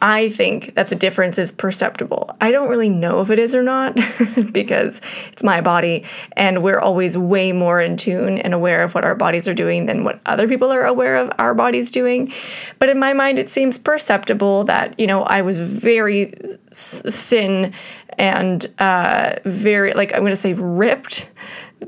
I 0.00 0.28
think 0.28 0.74
that 0.74 0.88
the 0.88 0.94
difference 0.94 1.38
is 1.38 1.50
perceptible. 1.50 2.36
I 2.40 2.52
don't 2.52 2.68
really 2.68 2.88
know 2.88 3.20
if 3.20 3.30
it 3.30 3.38
is 3.38 3.54
or 3.54 3.62
not 3.62 3.96
because 4.52 5.00
it's 5.32 5.42
my 5.42 5.60
body 5.60 6.04
and 6.32 6.62
we're 6.62 6.78
always 6.78 7.18
way 7.18 7.50
more 7.50 7.80
in 7.80 7.96
tune 7.96 8.38
and 8.38 8.54
aware 8.54 8.84
of 8.84 8.94
what 8.94 9.04
our 9.04 9.16
bodies 9.16 9.48
are 9.48 9.54
doing 9.54 9.86
than 9.86 10.04
what 10.04 10.20
other 10.26 10.46
people 10.46 10.70
are 10.70 10.84
aware 10.84 11.16
of 11.16 11.32
our 11.38 11.52
bodies 11.52 11.90
doing. 11.90 12.32
But 12.78 12.90
in 12.90 12.98
my 12.98 13.12
mind, 13.12 13.40
it 13.40 13.50
seems 13.50 13.76
perceptible 13.76 14.64
that, 14.64 14.98
you 15.00 15.06
know, 15.06 15.24
I 15.24 15.42
was 15.42 15.58
very 15.58 16.32
thin 16.72 17.74
and 18.18 18.66
uh, 18.78 19.34
very, 19.44 19.94
like, 19.94 20.12
I'm 20.12 20.20
going 20.20 20.30
to 20.30 20.36
say 20.36 20.54
ripped 20.54 21.28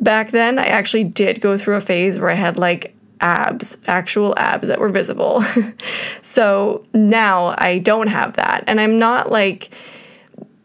back 0.01 0.33
then. 0.33 0.59
I 0.59 0.65
actually 0.65 1.05
did 1.05 1.41
go 1.41 1.57
through 1.57 1.77
a 1.77 1.81
phase 1.81 2.19
where 2.19 2.31
I 2.31 2.35
had 2.35 2.57
like 2.57 2.95
abs, 3.21 3.79
actual 3.87 4.35
abs 4.39 4.69
that 4.69 4.81
were 4.81 4.89
visible. 4.89 5.43
so 6.23 6.85
now 6.93 7.55
I 7.59 7.79
don't 7.79 8.09
have 8.09 8.35
that. 8.35 8.65
And 8.67 8.81
I'm 8.81 8.99
not 8.99 9.31
like 9.31 9.71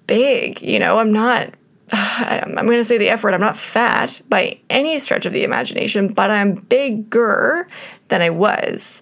big, 0.07 0.61
you 0.61 0.79
know, 0.79 0.99
I'm 0.99 1.11
not, 1.11 1.53
I'm 1.91 2.53
going 2.53 2.79
to 2.79 2.83
say 2.83 2.97
the 2.97 3.09
F 3.09 3.23
word, 3.23 3.33
I'm 3.33 3.41
not 3.41 3.57
fat 3.57 4.21
by 4.29 4.59
any 4.69 4.99
stretch 4.99 5.25
of 5.25 5.33
the 5.33 5.43
imagination, 5.43 6.09
but 6.09 6.31
I'm 6.31 6.55
bigger 6.55 7.67
than 8.07 8.21
I 8.21 8.29
was. 8.29 9.01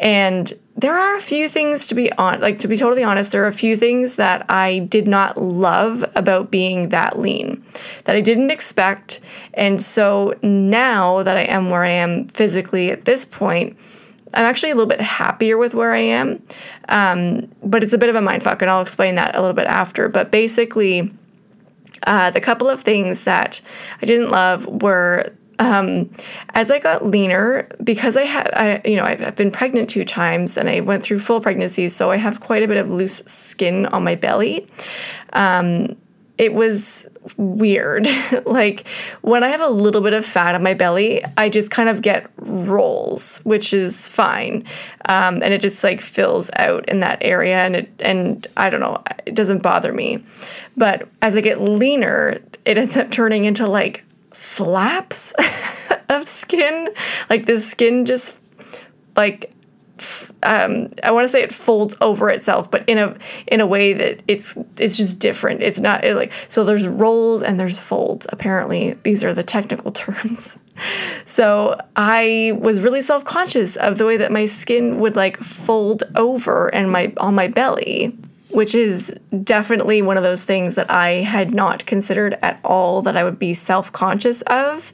And 0.00 0.52
there 0.78 0.96
are 0.96 1.16
a 1.16 1.20
few 1.20 1.48
things 1.48 1.88
to 1.88 1.94
be 1.96 2.10
on 2.12 2.40
like 2.40 2.60
to 2.60 2.68
be 2.68 2.76
totally 2.76 3.02
honest 3.02 3.32
there 3.32 3.42
are 3.42 3.48
a 3.48 3.52
few 3.52 3.76
things 3.76 4.14
that 4.14 4.46
i 4.48 4.78
did 4.78 5.08
not 5.08 5.36
love 5.36 6.04
about 6.14 6.52
being 6.52 6.90
that 6.90 7.18
lean 7.18 7.62
that 8.04 8.14
i 8.14 8.20
didn't 8.20 8.50
expect. 8.50 9.20
And 9.54 9.82
so 9.82 10.34
now 10.40 11.24
that 11.24 11.36
i 11.36 11.42
am 11.42 11.68
where 11.68 11.84
i 11.84 11.90
am 11.90 12.28
physically 12.28 12.90
at 12.90 13.04
this 13.04 13.24
point 13.24 13.76
i'm 14.34 14.44
actually 14.44 14.70
a 14.70 14.74
little 14.74 14.88
bit 14.88 15.00
happier 15.00 15.58
with 15.58 15.74
where 15.74 15.92
i 15.92 15.98
am. 15.98 16.40
Um, 16.88 17.48
but 17.62 17.82
it's 17.82 17.92
a 17.92 17.98
bit 17.98 18.08
of 18.08 18.14
a 18.14 18.20
mind 18.20 18.44
fuck 18.44 18.62
and 18.62 18.70
i'll 18.70 18.82
explain 18.82 19.16
that 19.16 19.34
a 19.34 19.40
little 19.40 19.56
bit 19.56 19.66
after. 19.66 20.08
But 20.08 20.30
basically 20.30 21.12
uh, 22.06 22.30
the 22.30 22.40
couple 22.40 22.68
of 22.68 22.82
things 22.82 23.24
that 23.24 23.60
I 24.00 24.06
didn't 24.06 24.28
love 24.28 24.64
were 24.82 25.32
um, 25.58 26.10
as 26.50 26.70
I 26.70 26.78
got 26.78 27.04
leaner, 27.04 27.68
because 27.82 28.16
I 28.16 28.22
had, 28.22 28.50
I, 28.54 28.80
you 28.84 28.96
know, 28.96 29.04
I've, 29.04 29.22
I've, 29.22 29.36
been 29.36 29.50
pregnant 29.50 29.90
two 29.90 30.04
times 30.04 30.56
and 30.56 30.68
I 30.68 30.80
went 30.80 31.02
through 31.02 31.20
full 31.20 31.40
pregnancies, 31.40 31.94
so 31.94 32.10
I 32.10 32.16
have 32.16 32.40
quite 32.40 32.62
a 32.62 32.68
bit 32.68 32.76
of 32.76 32.90
loose 32.90 33.18
skin 33.26 33.86
on 33.86 34.04
my 34.04 34.14
belly. 34.14 34.68
Um, 35.32 35.96
it 36.38 36.54
was 36.54 37.08
weird. 37.36 38.06
like 38.46 38.86
when 39.20 39.42
I 39.42 39.48
have 39.48 39.60
a 39.60 39.68
little 39.68 40.00
bit 40.00 40.12
of 40.12 40.24
fat 40.24 40.54
on 40.54 40.62
my 40.62 40.74
belly, 40.74 41.22
I 41.36 41.48
just 41.48 41.70
kind 41.70 41.88
of 41.88 42.00
get 42.00 42.30
rolls, 42.36 43.40
which 43.42 43.74
is 43.74 44.08
fine, 44.08 44.64
um, 45.08 45.42
and 45.42 45.52
it 45.52 45.60
just 45.60 45.82
like 45.82 46.00
fills 46.00 46.50
out 46.56 46.88
in 46.88 47.00
that 47.00 47.18
area, 47.20 47.56
and 47.56 47.76
it 47.76 47.90
and 47.98 48.46
I 48.56 48.70
don't 48.70 48.80
know, 48.80 49.02
it 49.26 49.34
doesn't 49.34 49.62
bother 49.62 49.92
me. 49.92 50.22
But 50.76 51.08
as 51.20 51.36
I 51.36 51.40
get 51.40 51.60
leaner, 51.60 52.38
it 52.64 52.78
ends 52.78 52.96
up 52.96 53.10
turning 53.10 53.44
into 53.44 53.66
like 53.66 54.04
flaps 54.38 55.34
of 56.08 56.28
skin. 56.28 56.88
Like 57.28 57.46
the 57.46 57.60
skin 57.60 58.04
just 58.04 58.40
like 59.16 59.52
um, 60.44 60.90
I 61.02 61.10
want 61.10 61.24
to 61.24 61.28
say 61.28 61.42
it 61.42 61.52
folds 61.52 61.96
over 62.00 62.30
itself, 62.30 62.70
but 62.70 62.88
in 62.88 62.98
a 62.98 63.16
in 63.48 63.60
a 63.60 63.66
way 63.66 63.92
that 63.94 64.22
it's 64.28 64.56
it's 64.78 64.96
just 64.96 65.18
different. 65.18 65.62
It's 65.62 65.80
not 65.80 66.04
it 66.04 66.14
like 66.14 66.32
so. 66.48 66.64
There's 66.64 66.86
rolls 66.86 67.42
and 67.42 67.58
there's 67.58 67.80
folds. 67.80 68.26
Apparently, 68.30 68.92
these 69.02 69.24
are 69.24 69.34
the 69.34 69.42
technical 69.42 69.90
terms. 69.92 70.58
So 71.24 71.76
I 71.96 72.56
was 72.60 72.80
really 72.80 73.02
self 73.02 73.24
conscious 73.24 73.74
of 73.76 73.98
the 73.98 74.06
way 74.06 74.16
that 74.18 74.30
my 74.30 74.46
skin 74.46 75.00
would 75.00 75.16
like 75.16 75.36
fold 75.38 76.04
over 76.14 76.72
and 76.72 76.92
my 76.92 77.12
on 77.16 77.34
my 77.34 77.48
belly. 77.48 78.16
Which 78.50 78.74
is 78.74 79.14
definitely 79.42 80.02
one 80.02 80.16
of 80.16 80.22
those 80.22 80.44
things 80.44 80.74
that 80.74 80.90
I 80.90 81.22
had 81.22 81.54
not 81.54 81.86
considered 81.86 82.36
at 82.42 82.60
all 82.64 83.02
that 83.02 83.16
I 83.16 83.24
would 83.24 83.38
be 83.38 83.54
self 83.54 83.92
conscious 83.92 84.42
of. 84.42 84.92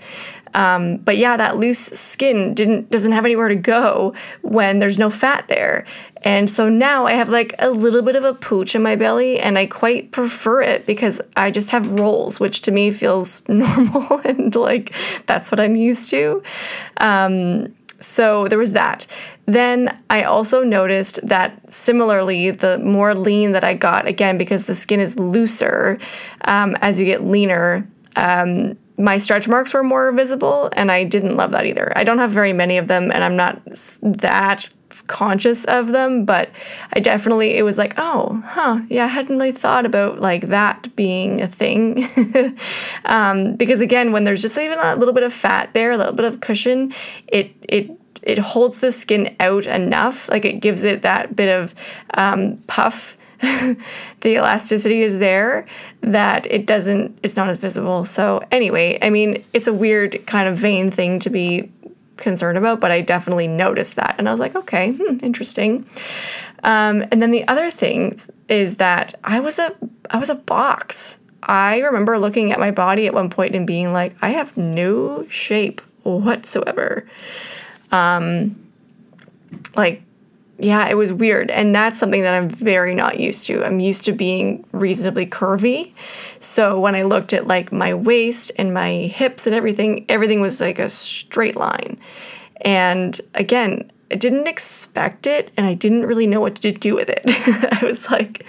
Um, 0.55 0.99
but 0.99 1.19
yeah, 1.19 1.37
that 1.37 1.57
loose 1.57 1.79
skin 1.79 2.55
didn't 2.55 2.91
doesn't 2.91 3.13
have 3.13 3.25
anywhere 3.25 3.49
to 3.49 3.57
go 3.57 4.15
when 4.43 4.79
there's 4.79 4.99
no 4.99 5.11
fat 5.11 5.49
there. 5.49 5.85
And 6.23 6.51
so 6.51 6.71
now 6.71 7.07
I 7.07 7.13
have 7.13 7.29
like 7.29 7.55
a 7.59 7.69
little 7.69 8.01
bit 8.01 8.17
of 8.17 8.25
a 8.25 8.33
pooch 8.33 8.75
in 8.75 8.83
my 8.83 8.97
belly, 8.97 9.39
and 9.39 9.59
I 9.59 9.67
quite 9.67 10.11
prefer 10.11 10.63
it 10.63 10.87
because 10.87 11.21
I 11.37 11.51
just 11.51 11.71
have 11.71 12.01
rolls, 12.01 12.41
which 12.41 12.63
to 12.63 12.71
me 12.71 12.91
feels 12.91 13.43
normal 13.49 14.21
and 14.25 14.55
like 14.55 14.95
that's 15.27 15.51
what 15.51 15.61
I'm 15.61 15.77
used 15.77 16.09
to. 16.11 16.43
Um, 16.99 17.75
so 18.05 18.49
there 18.49 18.59
was 18.59 18.73
that. 18.73 19.07
Then 19.47 19.99
I 20.09 20.23
also 20.23 20.63
noticed 20.63 21.19
that 21.27 21.73
similarly, 21.73 22.51
the 22.51 22.79
more 22.79 23.15
lean 23.15 23.53
that 23.53 23.65
I 23.65 23.75
got, 23.75 24.07
again, 24.07 24.39
because 24.39 24.67
the 24.67 24.75
skin 24.75 25.01
is 25.01 25.19
looser 25.19 25.99
um, 26.45 26.77
as 26.81 26.99
you 26.99 27.07
get 27.07 27.25
leaner, 27.25 27.89
um, 28.17 28.77
my 28.97 29.19
stretch 29.19 29.49
marks 29.49 29.75
were 29.75 29.83
more 29.83 30.13
visible, 30.13 30.71
and 30.77 30.91
I 30.91 31.05
didn't 31.05 31.37
love 31.37 31.51
that 31.51 31.67
either. 31.67 31.93
I 31.97 32.05
don't 32.05 32.19
have 32.19 32.31
very 32.31 32.53
many 32.53 32.79
of 32.79 32.87
them, 32.87 33.11
and 33.11 33.25
I'm 33.25 33.37
not 33.37 33.61
that 34.03 34.69
conscious 35.07 35.65
of 35.65 35.89
them, 35.89 36.25
but 36.25 36.51
I 36.93 37.01
definitely, 37.01 37.57
it 37.57 37.63
was 37.63 37.79
like, 37.79 37.95
oh, 37.99 38.43
huh, 38.45 38.81
yeah, 38.89 39.05
I 39.05 39.09
hadn't 39.09 39.37
really 39.37 39.53
thought 39.53 39.87
about 39.87 40.21
like 40.21 40.49
that 40.49 40.95
being 40.97 41.41
a 41.41 41.49
thing. 41.49 42.09
um, 43.05 43.57
because 43.57 43.81
again, 43.81 44.13
when 44.13 44.25
there's 44.25 44.43
just 44.43 44.59
even 44.59 44.79
a 44.79 44.97
little 44.97 45.15
bit 45.15 45.23
of 45.23 45.33
fat 45.33 45.73
there, 45.75 45.93
a 45.93 45.97
little 45.97 46.13
bit 46.13 46.25
of 46.25 46.41
cushion, 46.41 46.93
it, 47.29 47.53
it, 47.69 47.91
it 48.23 48.39
holds 48.39 48.81
the 48.81 48.93
skin 48.93 49.35
out 49.41 49.67
enough, 49.67 50.29
like 50.29 50.45
it 50.45 50.61
gives 50.61 50.85
it 50.85 51.03
that 51.03 51.37
bit 51.37 51.55
of 51.55 51.75
um, 52.15 52.59
puff 52.67 53.17
the 53.41 53.77
elasticity 54.37 55.03
is 55.03 55.19
there 55.19 55.67
that 56.01 56.47
it 56.51 56.67
doesn't 56.67 57.19
it's 57.23 57.37
not 57.37 57.49
as 57.49 57.59
visible 57.59 58.05
so 58.05 58.41
anyway 58.51 58.97
i 59.03 59.11
mean 59.11 59.43
it's 59.53 59.67
a 59.67 59.73
weird 59.73 60.25
kind 60.27 60.49
of 60.49 60.57
vain 60.57 60.91
thing 60.91 61.19
to 61.19 61.29
be 61.29 61.71
concerned 62.17 62.59
about 62.59 62.81
but 62.81 62.91
i 62.91 63.01
definitely 63.01 63.47
noticed 63.49 63.97
that. 63.97 64.15
And 64.19 64.29
i 64.29 64.33
was 64.33 64.41
like 64.41 64.55
okay 64.55 64.93
hmm, 64.93 65.19
interesting. 65.23 65.87
Um, 66.63 67.05
and 67.13 67.21
then 67.21 67.31
the 67.31 67.47
other 67.47 67.71
thing 67.71 68.19
is 68.49 68.77
that 68.77 69.15
i 69.25 69.41
was 69.41 69.59
a 69.59 69.75
i 70.11 70.19
was 70.19 70.31
a 70.31 70.35
box. 70.35 71.19
I 71.43 71.81
remember 71.81 72.19
looking 72.19 72.53
at 72.53 72.59
my 72.59 72.71
body 72.71 73.07
at 73.07 73.13
one 73.13 73.29
point 73.29 73.55
and 73.55 73.67
being 73.67 73.93
like 73.93 74.17
i 74.23 74.31
have 74.31 74.57
no 74.57 75.27
shape 75.29 75.81
whatsoever. 76.03 77.09
Um, 77.93 78.57
like 79.77 80.03
yeah, 80.59 80.89
it 80.89 80.95
was 80.95 81.13
weird. 81.13 81.51
And 81.51 81.75
that's 81.75 81.99
something 81.99 82.23
that 82.23 82.35
I'm 82.35 82.49
very 82.49 82.95
not 82.95 83.19
used 83.19 83.47
to. 83.47 83.65
I'm 83.65 83.81
used 83.81 84.05
to 84.05 84.13
being 84.13 84.65
reasonably 84.73 85.27
curvy. 85.27 85.93
So 86.39 86.79
when 86.79 86.95
I 86.95 87.03
looked 87.03 87.33
at 87.33 87.47
like 87.47 87.73
my 87.73 87.95
waist 87.95 88.53
and 88.57 88.73
my 88.73 88.91
hips 88.91 89.47
and 89.47 89.55
everything, 89.55 90.05
everything 90.09 90.41
was 90.41 90.61
like 90.61 90.79
a 90.79 90.89
straight 90.89 91.57
line. 91.57 91.99
And 92.61 93.21
again, 93.35 93.91
I 94.15 94.17
didn't 94.17 94.47
expect 94.47 95.27
it 95.27 95.51
and 95.57 95.67
I 95.67 95.75
didn't 95.75 96.07
really 96.07 96.29
know 96.29 96.41
what 96.41 96.55
to 96.61 96.71
do 96.71 96.95
with 96.95 97.09
it. 97.09 97.25
I 97.83 97.85
was 97.85 98.09
like, 98.13 98.47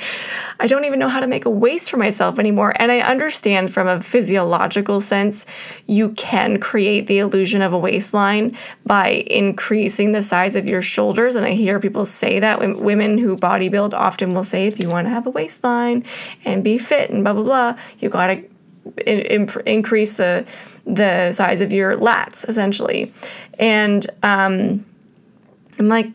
I 0.59 0.67
don't 0.67 0.85
even 0.85 0.99
know 0.99 1.09
how 1.09 1.19
to 1.19 1.25
make 1.25 1.45
a 1.45 1.49
waist 1.49 1.89
for 1.89 1.97
myself 1.97 2.37
anymore. 2.37 2.71
And 2.75 2.91
I 2.91 2.99
understand 2.99 3.73
from 3.73 3.87
a 3.87 3.99
physiological 3.99 5.01
sense, 5.01 5.47
you 5.87 6.09
can 6.11 6.59
create 6.59 7.07
the 7.07 7.17
illusion 7.17 7.63
of 7.63 7.73
a 7.73 7.79
waistline 7.79 8.55
by 8.85 9.25
increasing 9.25 10.11
the 10.11 10.21
size 10.21 10.55
of 10.55 10.69
your 10.69 10.83
shoulders. 10.83 11.33
And 11.33 11.47
I 11.47 11.53
hear 11.53 11.79
people 11.79 12.05
say 12.05 12.37
that 12.37 12.59
women 12.59 13.17
who 13.17 13.35
bodybuild 13.35 13.95
often 13.95 14.35
will 14.35 14.43
say, 14.43 14.67
if 14.67 14.79
you 14.79 14.87
want 14.87 15.07
to 15.07 15.09
have 15.09 15.25
a 15.25 15.31
waistline 15.31 16.05
and 16.45 16.63
be 16.63 16.77
fit 16.77 17.09
and 17.09 17.23
blah, 17.23 17.33
blah, 17.33 17.41
blah, 17.41 17.77
you 17.97 18.09
got 18.09 18.27
to 18.27 18.43
in, 19.07 19.49
increase 19.65 20.17
the 20.17 20.45
the 20.85 21.31
size 21.31 21.61
of 21.61 21.73
your 21.73 21.97
lats 21.97 22.47
essentially 22.47 23.11
and 23.57 24.05
um, 24.21 24.85
I'm 25.79 25.87
like, 25.87 26.11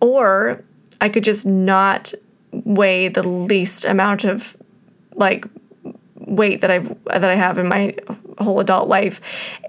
or 0.00 0.64
I 1.00 1.08
could 1.08 1.24
just 1.24 1.46
not 1.46 2.12
weigh 2.52 3.08
the 3.08 3.26
least 3.26 3.84
amount 3.84 4.24
of 4.24 4.56
like 5.14 5.46
weight 6.16 6.60
that 6.60 6.70
I've 6.70 6.88
that 7.04 7.24
I 7.24 7.34
have 7.34 7.58
in 7.58 7.68
my 7.68 7.94
whole 8.38 8.60
adult 8.60 8.88
life, 8.88 9.20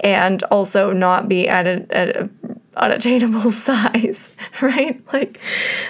and 0.01 0.43
also 0.43 0.91
not 0.91 1.27
be 1.27 1.47
at 1.47 1.67
a, 1.67 1.86
at 1.89 2.15
a 2.15 2.29
unattainable 2.75 3.51
size, 3.51 4.36
right? 4.62 5.01
Like, 5.13 5.39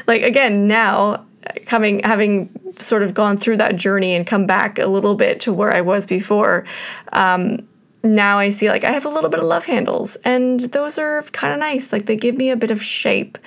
like 0.08 0.22
again 0.22 0.67
now 0.67 1.26
coming 1.65 2.02
having 2.04 2.50
sort 2.80 3.04
of 3.04 3.13
gone 3.13 3.38
through 3.38 3.58
that 3.58 3.76
journey 3.76 4.15
and 4.15 4.26
come 4.26 4.46
back 4.46 4.80
a 4.80 4.88
little 4.88 5.15
bit 5.15 5.39
to 5.41 5.54
where 5.54 5.74
I 5.74 5.82
was 5.82 6.08
before. 6.08 6.65
Um, 7.12 7.67
now 8.04 8.38
I 8.38 8.50
see 8.50 8.70
like 8.70 8.84
I 8.84 8.92
have 8.92 9.06
a 9.06 9.10
little 9.10 9.30
bit 9.30 9.39
of 9.39 9.46
love 9.46 9.66
handles, 9.66 10.16
and 10.18 10.60
those 10.60 10.98
are 10.98 11.24
kind 11.32 11.54
of 11.54 11.60
nice. 11.60 11.92
Like 11.92 12.06
they 12.06 12.18
give 12.18 12.36
me 12.36 12.50
a 12.50 12.58
bit 12.58 12.72
of 12.72 12.84
shape. 12.84 13.38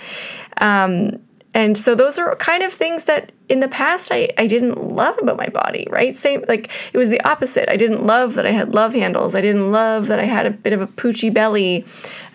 Um, 0.61 1.21
and 1.57 1.79
so 1.79 1.95
those 1.95 2.19
are 2.19 2.37
kind 2.37 2.63
of 2.63 2.71
things 2.71 3.05
that 3.05 3.33
in 3.49 3.61
the 3.61 3.69
past 3.69 4.11
I, 4.13 4.29
I 4.37 4.47
didn't 4.47 4.79
love 4.79 5.17
about 5.19 5.39
my 5.39 5.49
body, 5.49 5.87
right? 5.89 6.15
Same 6.15 6.45
like 6.49 6.71
it 6.93 6.99
was 6.99 7.09
the 7.09 7.21
opposite. 7.23 7.71
I 7.71 7.77
didn't 7.77 8.05
love 8.05 8.35
that 8.35 8.45
I 8.45 8.51
had 8.51 8.75
love 8.75 8.93
handles. 8.93 9.35
I 9.35 9.41
didn't 9.41 9.73
love 9.73 10.09
that 10.09 10.19
I 10.19 10.25
had 10.25 10.45
a 10.45 10.51
bit 10.51 10.75
of 10.75 10.83
a 10.83 10.87
poochy 10.87 11.33
belly. 11.33 11.87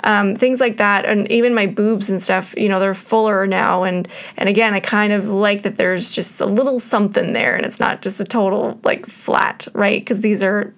Um, 0.04 0.36
things 0.36 0.60
like 0.60 0.78
that. 0.78 1.06
And 1.06 1.32
even 1.32 1.54
my 1.54 1.68
boobs 1.68 2.10
and 2.10 2.20
stuff, 2.20 2.56
you 2.58 2.68
know, 2.68 2.80
they're 2.80 2.96
fuller 2.96 3.46
now. 3.46 3.84
And 3.84 4.08
and 4.38 4.50
again, 4.50 4.74
I 4.74 4.80
kind 4.80 5.14
of 5.14 5.30
like 5.30 5.62
that 5.62 5.78
there's 5.78 6.10
just 6.10 6.42
a 6.42 6.48
little 6.48 6.80
something 6.80 7.34
there 7.34 7.56
and 7.56 7.64
it's 7.64 7.80
not 7.80 8.02
just 8.02 8.20
a 8.20 8.26
total 8.26 8.80
like 8.84 9.06
flat, 9.06 9.68
right? 9.74 10.02
Because 10.02 10.22
these 10.22 10.42
are 10.42 10.74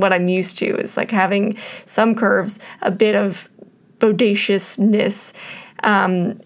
what 0.00 0.12
I'm 0.12 0.28
used 0.28 0.58
to 0.58 0.76
is 0.76 0.96
like 0.96 1.10
having 1.10 1.56
some 1.86 2.14
curves, 2.14 2.58
a 2.80 2.90
bit 2.90 3.14
of 3.14 3.48
bodaciousness. 3.98 5.32
Um, 5.84 6.38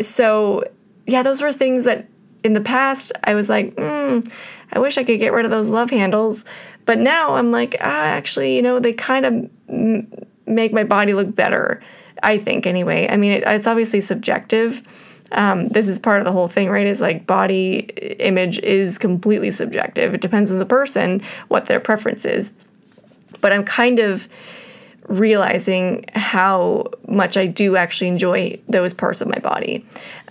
so 0.00 0.64
yeah, 1.06 1.22
those 1.22 1.40
were 1.40 1.52
things 1.52 1.84
that 1.84 2.06
in 2.44 2.52
the 2.52 2.60
past 2.60 3.12
I 3.24 3.34
was 3.34 3.48
like, 3.48 3.74
mm, 3.76 4.30
I 4.72 4.78
wish 4.78 4.98
I 4.98 5.04
could 5.04 5.18
get 5.18 5.32
rid 5.32 5.44
of 5.44 5.50
those 5.50 5.70
love 5.70 5.90
handles. 5.90 6.44
But 6.84 6.98
now 6.98 7.34
I'm 7.34 7.50
like, 7.52 7.76
ah, 7.80 8.04
actually, 8.04 8.56
you 8.56 8.62
know, 8.62 8.78
they 8.78 8.92
kind 8.92 9.26
of 9.26 9.50
m- 9.68 10.10
make 10.46 10.72
my 10.72 10.84
body 10.84 11.14
look 11.14 11.34
better. 11.34 11.82
I 12.22 12.38
think 12.38 12.66
anyway. 12.66 13.06
I 13.08 13.16
mean, 13.16 13.32
it, 13.32 13.44
it's 13.46 13.66
obviously 13.66 14.00
subjective. 14.00 14.82
Um, 15.32 15.68
this 15.68 15.88
is 15.88 16.00
part 16.00 16.20
of 16.20 16.24
the 16.24 16.32
whole 16.32 16.48
thing, 16.48 16.68
right? 16.70 16.86
Is 16.86 17.00
like 17.00 17.26
body 17.26 17.80
image 18.18 18.58
is 18.60 18.98
completely 18.98 19.50
subjective. 19.50 20.14
It 20.14 20.20
depends 20.20 20.50
on 20.50 20.58
the 20.58 20.66
person, 20.66 21.22
what 21.48 21.66
their 21.66 21.80
preference 21.80 22.24
is. 22.24 22.52
But 23.40 23.52
I'm 23.52 23.64
kind 23.64 23.98
of 23.98 24.28
realizing 25.08 26.04
how 26.14 26.84
much 27.06 27.36
I 27.36 27.46
do 27.46 27.76
actually 27.76 28.08
enjoy 28.08 28.60
those 28.68 28.92
parts 28.92 29.20
of 29.20 29.28
my 29.28 29.38
body. 29.38 29.86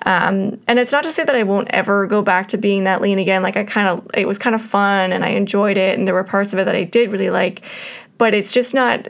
Um, 0.06 0.60
and 0.68 0.78
it's 0.78 0.92
not 0.92 1.04
to 1.04 1.12
say 1.12 1.24
that 1.24 1.36
I 1.36 1.44
won't 1.44 1.68
ever 1.72 2.06
go 2.06 2.22
back 2.22 2.50
to 2.50 2.58
being 2.58 2.84
that 2.84 3.02
lean 3.02 3.18
again. 3.18 3.42
Like 3.42 3.58
I 3.58 3.64
kind 3.64 3.88
of, 3.88 4.08
it 4.14 4.28
was 4.28 4.38
kind 4.38 4.56
of 4.56 4.62
fun 4.62 5.12
and 5.12 5.26
I 5.26 5.30
enjoyed 5.30 5.78
it, 5.78 5.98
and 5.98 6.08
there 6.08 6.14
were 6.14 6.24
parts 6.24 6.54
of 6.54 6.60
it 6.60 6.66
that 6.66 6.76
I 6.76 6.84
did 6.84 7.12
really 7.12 7.32
like, 7.32 7.64
but 8.18 8.34
it's 8.34 8.52
just 8.52 8.74
not 8.74 9.08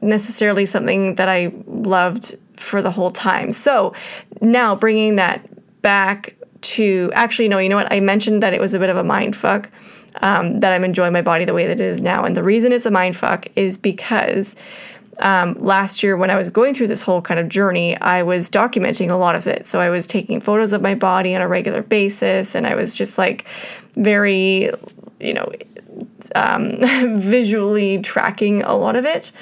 necessarily 0.00 0.66
something 0.66 1.14
that 1.14 1.28
I 1.28 1.52
loved 1.66 2.34
for 2.56 2.82
the 2.82 2.90
whole 2.90 3.10
time. 3.10 3.52
So 3.52 3.94
now 4.40 4.74
bringing 4.74 5.16
that 5.16 5.48
back 5.82 6.34
to 6.62 7.12
actually, 7.14 7.48
no, 7.48 7.58
you 7.58 7.68
know 7.68 7.76
what? 7.76 7.92
I 7.92 8.00
mentioned 8.00 8.42
that 8.42 8.52
it 8.52 8.60
was 8.60 8.74
a 8.74 8.78
bit 8.78 8.90
of 8.90 8.96
a 8.96 9.04
mind 9.04 9.36
fuck 9.36 9.70
um, 10.22 10.60
that 10.60 10.72
I'm 10.72 10.84
enjoying 10.84 11.12
my 11.12 11.22
body 11.22 11.44
the 11.44 11.54
way 11.54 11.66
that 11.66 11.80
it 11.80 11.84
is 11.84 12.00
now. 12.00 12.24
And 12.24 12.36
the 12.36 12.42
reason 12.42 12.72
it's 12.72 12.86
a 12.86 12.90
mind 12.90 13.16
fuck 13.16 13.46
is 13.56 13.76
because 13.76 14.56
um, 15.20 15.54
last 15.54 16.02
year 16.02 16.16
when 16.16 16.30
I 16.30 16.36
was 16.36 16.50
going 16.50 16.74
through 16.74 16.88
this 16.88 17.02
whole 17.02 17.22
kind 17.22 17.40
of 17.40 17.48
journey, 17.48 17.96
I 17.98 18.22
was 18.22 18.50
documenting 18.50 19.10
a 19.10 19.14
lot 19.14 19.34
of 19.34 19.46
it. 19.46 19.66
So 19.66 19.80
I 19.80 19.88
was 19.88 20.06
taking 20.06 20.40
photos 20.40 20.72
of 20.72 20.82
my 20.82 20.94
body 20.94 21.34
on 21.34 21.40
a 21.40 21.48
regular 21.48 21.82
basis, 21.82 22.54
and 22.54 22.66
I 22.66 22.74
was 22.74 22.94
just 22.94 23.18
like 23.18 23.46
very, 23.94 24.70
you 25.20 25.34
know, 25.34 25.50
um, 26.34 26.76
visually 27.18 27.98
tracking 27.98 28.62
a 28.62 28.74
lot 28.76 28.96
of 28.96 29.04
it. 29.04 29.32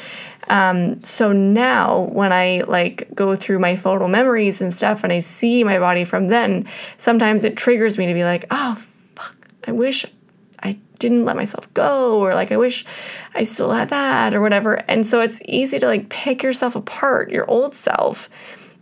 Um, 0.49 1.03
so 1.03 1.33
now 1.33 2.01
when 2.13 2.33
I 2.33 2.63
like 2.69 3.09
go 3.15 3.35
through 3.35 3.61
my 3.61 3.77
photo 3.77 4.07
memories 4.07 4.61
and 4.61 4.75
stuff 4.75 5.03
and 5.03 5.13
I 5.13 5.21
see 5.21 5.65
my 5.65 5.79
body 5.79 6.05
from 6.05 6.29
then, 6.29 6.69
sometimes 6.99 7.45
it 7.45 7.57
triggers 7.57 7.97
me 7.97 8.07
to 8.07 8.15
be 8.15 8.25
like, 8.25 8.45
oh, 8.51 8.75
fuck, 9.15 9.37
I 9.67 9.73
wish 9.73 10.05
didn't 11.09 11.27
let 11.27 11.37
myself 11.37 11.73
go 11.75 12.19
or 12.19 12.35
like 12.35 12.51
I 12.51 12.57
wish 12.57 12.85
I 13.35 13.43
still 13.43 13.73
had 13.73 13.90
that 13.90 14.35
or 14.35 14.40
whatever. 14.40 14.75
And 14.88 15.07
so 15.07 15.21
it's 15.21 15.40
easy 15.45 15.79
to 15.79 15.87
like 15.87 16.09
pick 16.09 16.43
yourself 16.43 16.75
apart, 16.75 17.31
your 17.31 17.49
old 17.51 17.75
self, 17.75 18.31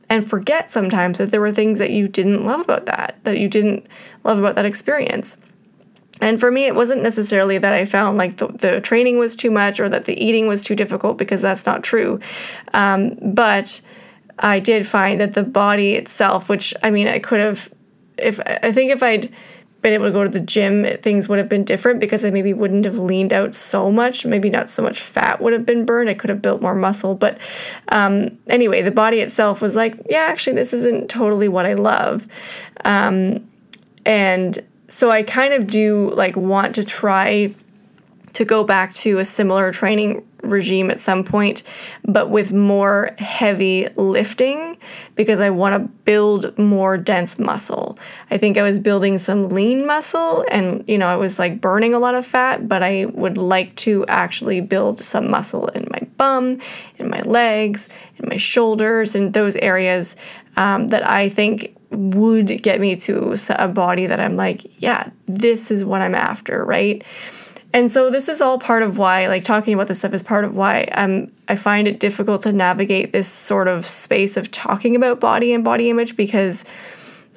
and 0.08 0.28
forget 0.28 0.70
sometimes 0.70 1.18
that 1.18 1.30
there 1.30 1.40
were 1.40 1.52
things 1.52 1.78
that 1.80 1.90
you 1.90 2.06
didn't 2.06 2.44
love 2.44 2.60
about 2.60 2.86
that, 2.86 3.18
that 3.24 3.38
you 3.38 3.48
didn't 3.48 3.86
love 4.22 4.38
about 4.38 4.54
that 4.54 4.64
experience. 4.64 5.36
And 6.20 6.38
for 6.38 6.52
me, 6.52 6.66
it 6.66 6.76
wasn't 6.76 7.02
necessarily 7.02 7.58
that 7.58 7.72
I 7.72 7.84
found 7.84 8.18
like 8.18 8.36
the, 8.36 8.46
the 8.46 8.80
training 8.80 9.18
was 9.18 9.34
too 9.34 9.50
much 9.50 9.80
or 9.80 9.88
that 9.88 10.04
the 10.04 10.14
eating 10.24 10.46
was 10.46 10.62
too 10.62 10.76
difficult 10.76 11.18
because 11.18 11.42
that's 11.42 11.66
not 11.66 11.82
true. 11.82 12.20
Um, 12.72 13.18
but 13.20 13.80
I 14.38 14.60
did 14.60 14.86
find 14.86 15.20
that 15.20 15.32
the 15.32 15.42
body 15.42 15.94
itself, 15.94 16.48
which 16.48 16.74
I 16.82 16.90
mean, 16.92 17.08
I 17.08 17.18
could 17.18 17.40
have, 17.40 17.72
if 18.18 18.38
I 18.46 18.70
think 18.70 18.92
if 18.92 19.02
I'd 19.02 19.32
been 19.82 19.92
able 19.92 20.06
to 20.06 20.12
go 20.12 20.22
to 20.22 20.30
the 20.30 20.40
gym, 20.40 20.86
things 21.02 21.28
would 21.28 21.38
have 21.38 21.48
been 21.48 21.64
different 21.64 22.00
because 22.00 22.24
I 22.24 22.30
maybe 22.30 22.52
wouldn't 22.52 22.84
have 22.84 22.98
leaned 22.98 23.32
out 23.32 23.54
so 23.54 23.90
much. 23.90 24.24
Maybe 24.24 24.48
not 24.48 24.68
so 24.68 24.82
much 24.82 25.00
fat 25.00 25.40
would 25.40 25.52
have 25.52 25.66
been 25.66 25.84
burned. 25.84 26.08
I 26.08 26.14
could 26.14 26.30
have 26.30 26.40
built 26.40 26.62
more 26.62 26.74
muscle. 26.74 27.14
But 27.14 27.38
um, 27.88 28.38
anyway, 28.46 28.82
the 28.82 28.92
body 28.92 29.18
itself 29.18 29.60
was 29.60 29.76
like, 29.76 30.00
yeah, 30.08 30.26
actually, 30.28 30.54
this 30.54 30.72
isn't 30.72 31.10
totally 31.10 31.48
what 31.48 31.66
I 31.66 31.74
love. 31.74 32.28
Um, 32.84 33.48
and 34.06 34.64
so 34.88 35.10
I 35.10 35.22
kind 35.22 35.52
of 35.52 35.66
do 35.66 36.10
like 36.14 36.36
want 36.36 36.74
to 36.76 36.84
try 36.84 37.54
to 38.32 38.44
go 38.44 38.64
back 38.64 38.92
to 38.94 39.18
a 39.18 39.24
similar 39.24 39.72
training 39.72 40.26
regime 40.42 40.90
at 40.90 41.00
some 41.00 41.24
point, 41.24 41.62
but 42.04 42.30
with 42.30 42.52
more 42.52 43.14
heavy 43.18 43.88
lifting 43.96 44.76
because 45.14 45.40
I 45.40 45.50
want 45.50 45.74
to 45.74 45.88
build 46.04 46.56
more 46.58 46.96
dense 46.96 47.38
muscle. 47.38 47.98
I 48.30 48.38
think 48.38 48.58
I 48.58 48.62
was 48.62 48.78
building 48.78 49.18
some 49.18 49.48
lean 49.48 49.86
muscle 49.86 50.44
and, 50.50 50.84
you 50.88 50.98
know, 50.98 51.08
I 51.08 51.16
was 51.16 51.38
like 51.38 51.60
burning 51.60 51.94
a 51.94 51.98
lot 51.98 52.14
of 52.14 52.26
fat, 52.26 52.68
but 52.68 52.82
I 52.82 53.06
would 53.06 53.38
like 53.38 53.74
to 53.76 54.04
actually 54.06 54.60
build 54.60 55.00
some 55.00 55.30
muscle 55.30 55.68
in 55.68 55.86
my 55.90 56.00
bum, 56.16 56.58
in 56.98 57.08
my 57.08 57.20
legs, 57.22 57.88
in 58.18 58.28
my 58.28 58.36
shoulders, 58.36 59.14
in 59.14 59.32
those 59.32 59.56
areas 59.56 60.16
um, 60.56 60.88
that 60.88 61.08
I 61.08 61.28
think 61.28 61.76
would 61.90 62.62
get 62.62 62.80
me 62.80 62.96
to 62.96 63.36
a 63.58 63.68
body 63.68 64.06
that 64.06 64.18
I'm 64.18 64.36
like, 64.36 64.80
yeah, 64.80 65.10
this 65.26 65.70
is 65.70 65.84
what 65.84 66.00
I'm 66.00 66.14
after, 66.14 66.64
right? 66.64 67.04
And 67.74 67.90
so 67.90 68.10
this 68.10 68.28
is 68.28 68.42
all 68.42 68.58
part 68.58 68.82
of 68.82 68.98
why, 68.98 69.28
like 69.28 69.44
talking 69.44 69.72
about 69.72 69.88
this 69.88 70.00
stuff 70.00 70.12
is 70.12 70.22
part 70.22 70.44
of 70.44 70.54
why 70.54 70.82
um, 70.92 71.32
I 71.48 71.56
find 71.56 71.88
it 71.88 72.00
difficult 72.00 72.42
to 72.42 72.52
navigate 72.52 73.12
this 73.12 73.28
sort 73.28 73.66
of 73.66 73.86
space 73.86 74.36
of 74.36 74.50
talking 74.50 74.94
about 74.94 75.20
body 75.20 75.54
and 75.54 75.64
body 75.64 75.88
image 75.88 76.14
because 76.14 76.66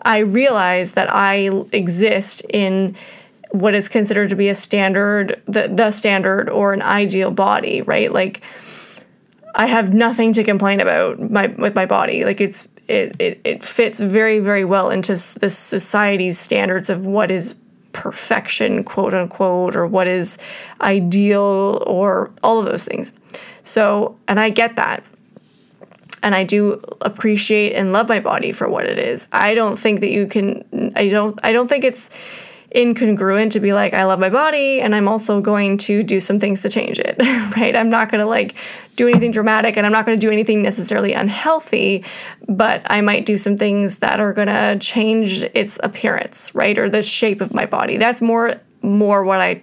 I 0.03 0.19
realize 0.19 0.93
that 0.93 1.13
I 1.13 1.49
exist 1.71 2.41
in 2.49 2.97
what 3.51 3.75
is 3.75 3.87
considered 3.87 4.29
to 4.31 4.35
be 4.35 4.49
a 4.49 4.55
standard, 4.55 5.41
the, 5.45 5.69
the 5.69 5.91
standard 5.91 6.49
or 6.49 6.73
an 6.73 6.81
ideal 6.81 7.31
body, 7.31 7.81
right? 7.81 8.11
Like 8.11 8.41
I 9.55 9.67
have 9.67 9.93
nothing 9.93 10.33
to 10.33 10.43
complain 10.43 10.81
about 10.81 11.31
my 11.31 11.47
with 11.47 11.75
my 11.75 11.85
body. 11.85 12.25
Like 12.25 12.41
it's 12.41 12.67
it, 12.87 13.15
it, 13.19 13.41
it 13.43 13.63
fits 13.63 13.99
very, 13.99 14.39
very 14.39 14.65
well 14.65 14.89
into 14.89 15.13
the 15.13 15.49
society's 15.49 16.37
standards 16.37 16.89
of 16.89 17.05
what 17.05 17.31
is 17.31 17.55
perfection, 17.95 18.83
quote 18.83 19.13
unquote, 19.13 19.77
or 19.77 19.87
what 19.87 20.05
is 20.05 20.37
ideal, 20.81 21.81
or 21.87 22.29
all 22.43 22.59
of 22.59 22.65
those 22.65 22.85
things. 22.85 23.13
So, 23.63 24.17
and 24.27 24.37
I 24.37 24.49
get 24.49 24.75
that. 24.75 25.01
And 26.21 26.35
I 26.35 26.43
do 26.43 26.81
appreciate 27.01 27.73
and 27.73 27.93
love 27.93 28.09
my 28.09 28.19
body 28.19 28.51
for 28.51 28.67
what 28.67 28.85
it 28.85 28.99
is. 28.99 29.27
I 29.31 29.55
don't 29.55 29.77
think 29.77 30.01
that 30.01 30.11
you 30.11 30.27
can, 30.27 30.91
I 30.95 31.07
don't, 31.07 31.39
I 31.41 31.53
don't 31.53 31.67
think 31.67 31.83
it's, 31.83 32.09
incongruent 32.75 33.51
to 33.51 33.59
be 33.59 33.73
like, 33.73 33.93
I 33.93 34.03
love 34.03 34.19
my 34.19 34.29
body 34.29 34.81
and 34.81 34.93
I'm 34.93 35.07
also 35.07 35.39
going 35.39 35.77
to 35.79 36.03
do 36.03 36.19
some 36.19 36.39
things 36.39 36.61
to 36.61 36.69
change 36.69 36.99
it, 36.99 37.15
right? 37.57 37.75
I'm 37.75 37.89
not 37.89 38.11
going 38.11 38.19
to 38.19 38.27
like 38.27 38.55
do 38.95 39.07
anything 39.07 39.31
dramatic 39.31 39.77
and 39.77 39.85
I'm 39.85 39.91
not 39.91 40.05
going 40.05 40.19
to 40.19 40.21
do 40.21 40.31
anything 40.31 40.61
necessarily 40.61 41.13
unhealthy, 41.13 42.03
but 42.47 42.81
I 42.85 43.01
might 43.01 43.25
do 43.25 43.37
some 43.37 43.57
things 43.57 43.99
that 43.99 44.19
are 44.19 44.33
going 44.33 44.47
to 44.47 44.77
change 44.79 45.43
its 45.53 45.79
appearance, 45.83 46.53
right? 46.53 46.77
Or 46.77 46.89
the 46.89 47.01
shape 47.01 47.41
of 47.41 47.53
my 47.53 47.65
body. 47.65 47.97
That's 47.97 48.21
more 48.21 48.59
more 48.81 49.23
what 49.23 49.41
I 49.41 49.59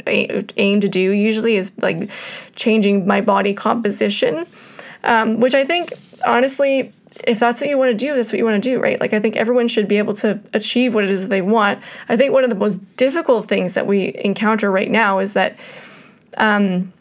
aim 0.57 0.81
to 0.81 0.88
do 0.88 1.12
usually 1.12 1.55
is 1.55 1.70
like 1.81 2.11
changing 2.57 3.07
my 3.07 3.20
body 3.20 3.55
composition, 3.55 4.46
um, 5.05 5.38
which 5.38 5.55
I 5.55 5.64
think 5.64 5.92
honestly 6.27 6.92
if 7.27 7.38
that's 7.38 7.61
what 7.61 7.68
you 7.68 7.79
want 7.79 7.90
to 7.90 7.96
do, 7.96 8.14
that's 8.14 8.33
what 8.33 8.38
you 8.38 8.44
want 8.44 8.62
to 8.62 8.70
do, 8.70 8.81
right? 8.81 8.98
Like, 9.01 9.12
I 9.12 9.20
think 9.20 9.37
everyone 9.37 9.68
should 9.68 9.88
be 9.88 9.98
able 9.98 10.14
to 10.14 10.40
achieve 10.53 10.94
what 10.94 11.05
it 11.05 11.11
is 11.11 11.22
that 11.22 11.29
they 11.29 11.42
want. 11.42 11.81
I 12.09 12.16
think 12.16 12.33
one 12.33 12.44
of 12.44 12.51
the 12.51 12.57
most 12.57 12.79
difficult 12.96 13.48
things 13.48 13.75
that 13.75 13.87
we 13.87 14.14
encounter 14.25 14.70
right 14.70 14.90
now 14.90 15.18
is 15.18 15.35
that 15.35 15.57
um, 16.37 16.92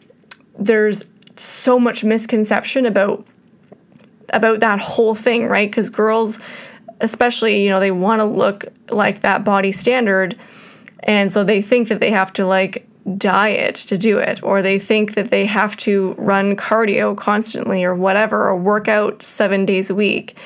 there's 0.58 1.04
so 1.36 1.78
much 1.78 2.04
misconception 2.04 2.86
about 2.86 3.26
about 4.32 4.60
that 4.60 4.80
whole 4.80 5.14
thing, 5.14 5.46
right? 5.46 5.70
Because 5.70 5.90
girls, 5.90 6.40
especially, 7.00 7.62
you 7.62 7.68
know, 7.68 7.80
they 7.80 7.90
want 7.90 8.20
to 8.20 8.24
look 8.24 8.64
like 8.90 9.20
that 9.20 9.44
body 9.44 9.72
standard, 9.72 10.38
and 11.00 11.30
so 11.30 11.44
they 11.44 11.60
think 11.60 11.88
that 11.88 12.00
they 12.00 12.10
have 12.10 12.32
to 12.34 12.46
like 12.46 12.86
diet 13.16 13.74
to 13.74 13.98
do 13.98 14.18
it, 14.18 14.42
or 14.42 14.62
they 14.62 14.78
think 14.78 15.14
that 15.14 15.30
they 15.30 15.46
have 15.46 15.76
to 15.78 16.14
run 16.18 16.56
cardio 16.56 17.16
constantly 17.16 17.84
or 17.84 17.94
whatever, 17.94 18.48
or 18.48 18.56
work 18.56 18.88
out 18.88 19.22
seven 19.22 19.64
days 19.64 19.90
a 19.90 19.94
week. 19.94 20.36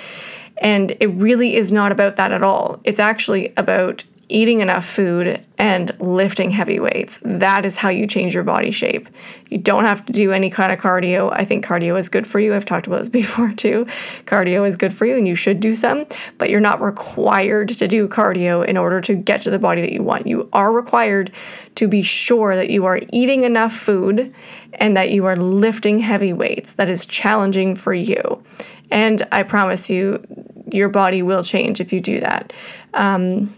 And 0.59 0.97
it 1.01 1.09
really 1.09 1.55
is 1.57 1.71
not 1.71 1.93
about 1.93 2.17
that 2.17 2.33
at 2.33 2.43
all. 2.43 2.81
It's 2.85 3.01
actually 3.01 3.53
about 3.57 4.05
eating 4.29 4.61
enough 4.61 4.85
food 4.85 5.41
and 5.57 5.99
lifting 6.01 6.51
heavy 6.51 6.81
weights. 6.81 7.21
That 7.23 7.65
is 7.65 7.77
how 7.77 7.91
you 7.91 8.07
change 8.07 8.35
your 8.35 8.43
body 8.43 8.71
shape. 8.71 9.09
You 9.51 9.59
don't 9.59 9.85
have 9.85 10.05
to 10.07 10.13
do 10.13 10.33
any 10.33 10.51
kind 10.51 10.73
of 10.73 10.81
cardio. 10.81 11.33
I 11.33 11.45
think 11.45 11.65
cardio 11.65 11.99
is 11.99 12.09
good 12.09 12.27
for 12.27 12.41
you. 12.41 12.55
I've 12.55 12.65
talked 12.65 12.87
about 12.87 12.99
this 12.99 13.09
before 13.21 13.53
too. 13.53 13.87
Cardio 14.25 14.67
is 14.67 14.77
good 14.77 14.93
for 14.93 15.07
you 15.07 15.17
and 15.17 15.29
you 15.29 15.37
should 15.37 15.61
do 15.61 15.75
some, 15.75 16.07
but 16.39 16.51
you're 16.51 16.61
not 16.61 16.81
required 16.81 17.69
to 17.69 17.87
do 17.87 18.09
cardio 18.09 18.65
in 18.65 18.77
order 18.77 19.01
to 19.03 19.15
get 19.15 19.43
to 19.43 19.51
the 19.51 19.59
body 19.59 19.81
that 19.81 19.93
you 19.93 20.03
want. 20.03 20.27
You 20.27 20.49
are 20.53 20.73
required 20.73 21.31
to 21.77 21.87
be 21.87 22.03
sure 22.03 22.57
that 22.57 22.71
you 22.71 22.85
are 22.87 23.01
eating 23.13 23.43
enough 23.43 23.73
food 23.73 24.35
and 24.75 24.97
that 24.97 25.11
you 25.11 25.25
are 25.27 25.37
lifting 25.37 26.01
heavy 26.01 26.33
weights. 26.33 26.75
That 26.75 26.91
is 26.91 27.07
challenging 27.07 27.77
for 27.77 27.95
you. 27.95 28.43
And 28.91 29.27
I 29.31 29.43
promise 29.45 29.89
you, 29.89 30.25
your 30.73 30.89
body 30.89 31.23
will 31.23 31.45
change 31.45 31.81
if 31.81 31.93
you 31.93 32.01
do 32.01 32.21
that. 32.21 32.53
Um, 32.95 33.55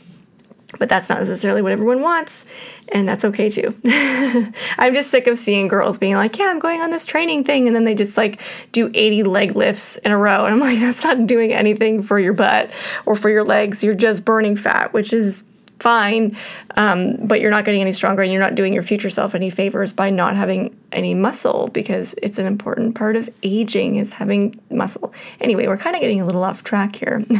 but 0.78 0.88
that's 0.88 1.08
not 1.08 1.18
necessarily 1.18 1.62
what 1.62 1.72
everyone 1.72 2.02
wants, 2.02 2.44
and 2.92 3.08
that's 3.08 3.24
okay 3.24 3.48
too. 3.48 3.74
I'm 4.78 4.92
just 4.92 5.10
sick 5.10 5.26
of 5.26 5.38
seeing 5.38 5.66
girls 5.66 5.98
being 5.98 6.14
like, 6.14 6.38
"Yeah, 6.38 6.46
I'm 6.46 6.58
going 6.58 6.82
on 6.82 6.90
this 6.90 7.06
training 7.06 7.44
thing," 7.44 7.66
and 7.66 7.74
then 7.74 7.84
they 7.84 7.94
just 7.94 8.18
like 8.18 8.40
do 8.72 8.90
80 8.92 9.22
leg 9.22 9.56
lifts 9.56 9.96
in 9.98 10.12
a 10.12 10.18
row, 10.18 10.44
and 10.44 10.54
I'm 10.54 10.60
like, 10.60 10.78
"That's 10.80 11.02
not 11.02 11.26
doing 11.26 11.52
anything 11.52 12.02
for 12.02 12.18
your 12.18 12.34
butt 12.34 12.70
or 13.06 13.14
for 13.14 13.30
your 13.30 13.44
legs. 13.44 13.82
You're 13.82 13.94
just 13.94 14.26
burning 14.26 14.56
fat, 14.56 14.92
which 14.92 15.14
is 15.14 15.44
fine, 15.80 16.36
um, 16.76 17.16
but 17.22 17.40
you're 17.40 17.52
not 17.52 17.64
getting 17.64 17.80
any 17.80 17.92
stronger, 17.92 18.20
and 18.20 18.30
you're 18.30 18.42
not 18.42 18.54
doing 18.54 18.74
your 18.74 18.82
future 18.82 19.08
self 19.08 19.34
any 19.34 19.48
favors 19.48 19.94
by 19.94 20.10
not 20.10 20.36
having 20.36 20.76
any 20.92 21.14
muscle 21.14 21.68
because 21.72 22.14
it's 22.22 22.38
an 22.38 22.44
important 22.44 22.94
part 22.94 23.16
of 23.16 23.30
aging 23.42 23.96
is 23.96 24.12
having 24.12 24.60
muscle. 24.70 25.14
Anyway, 25.40 25.66
we're 25.66 25.78
kind 25.78 25.96
of 25.96 26.02
getting 26.02 26.20
a 26.20 26.26
little 26.26 26.44
off 26.44 26.62
track 26.62 26.94
here." 26.94 27.24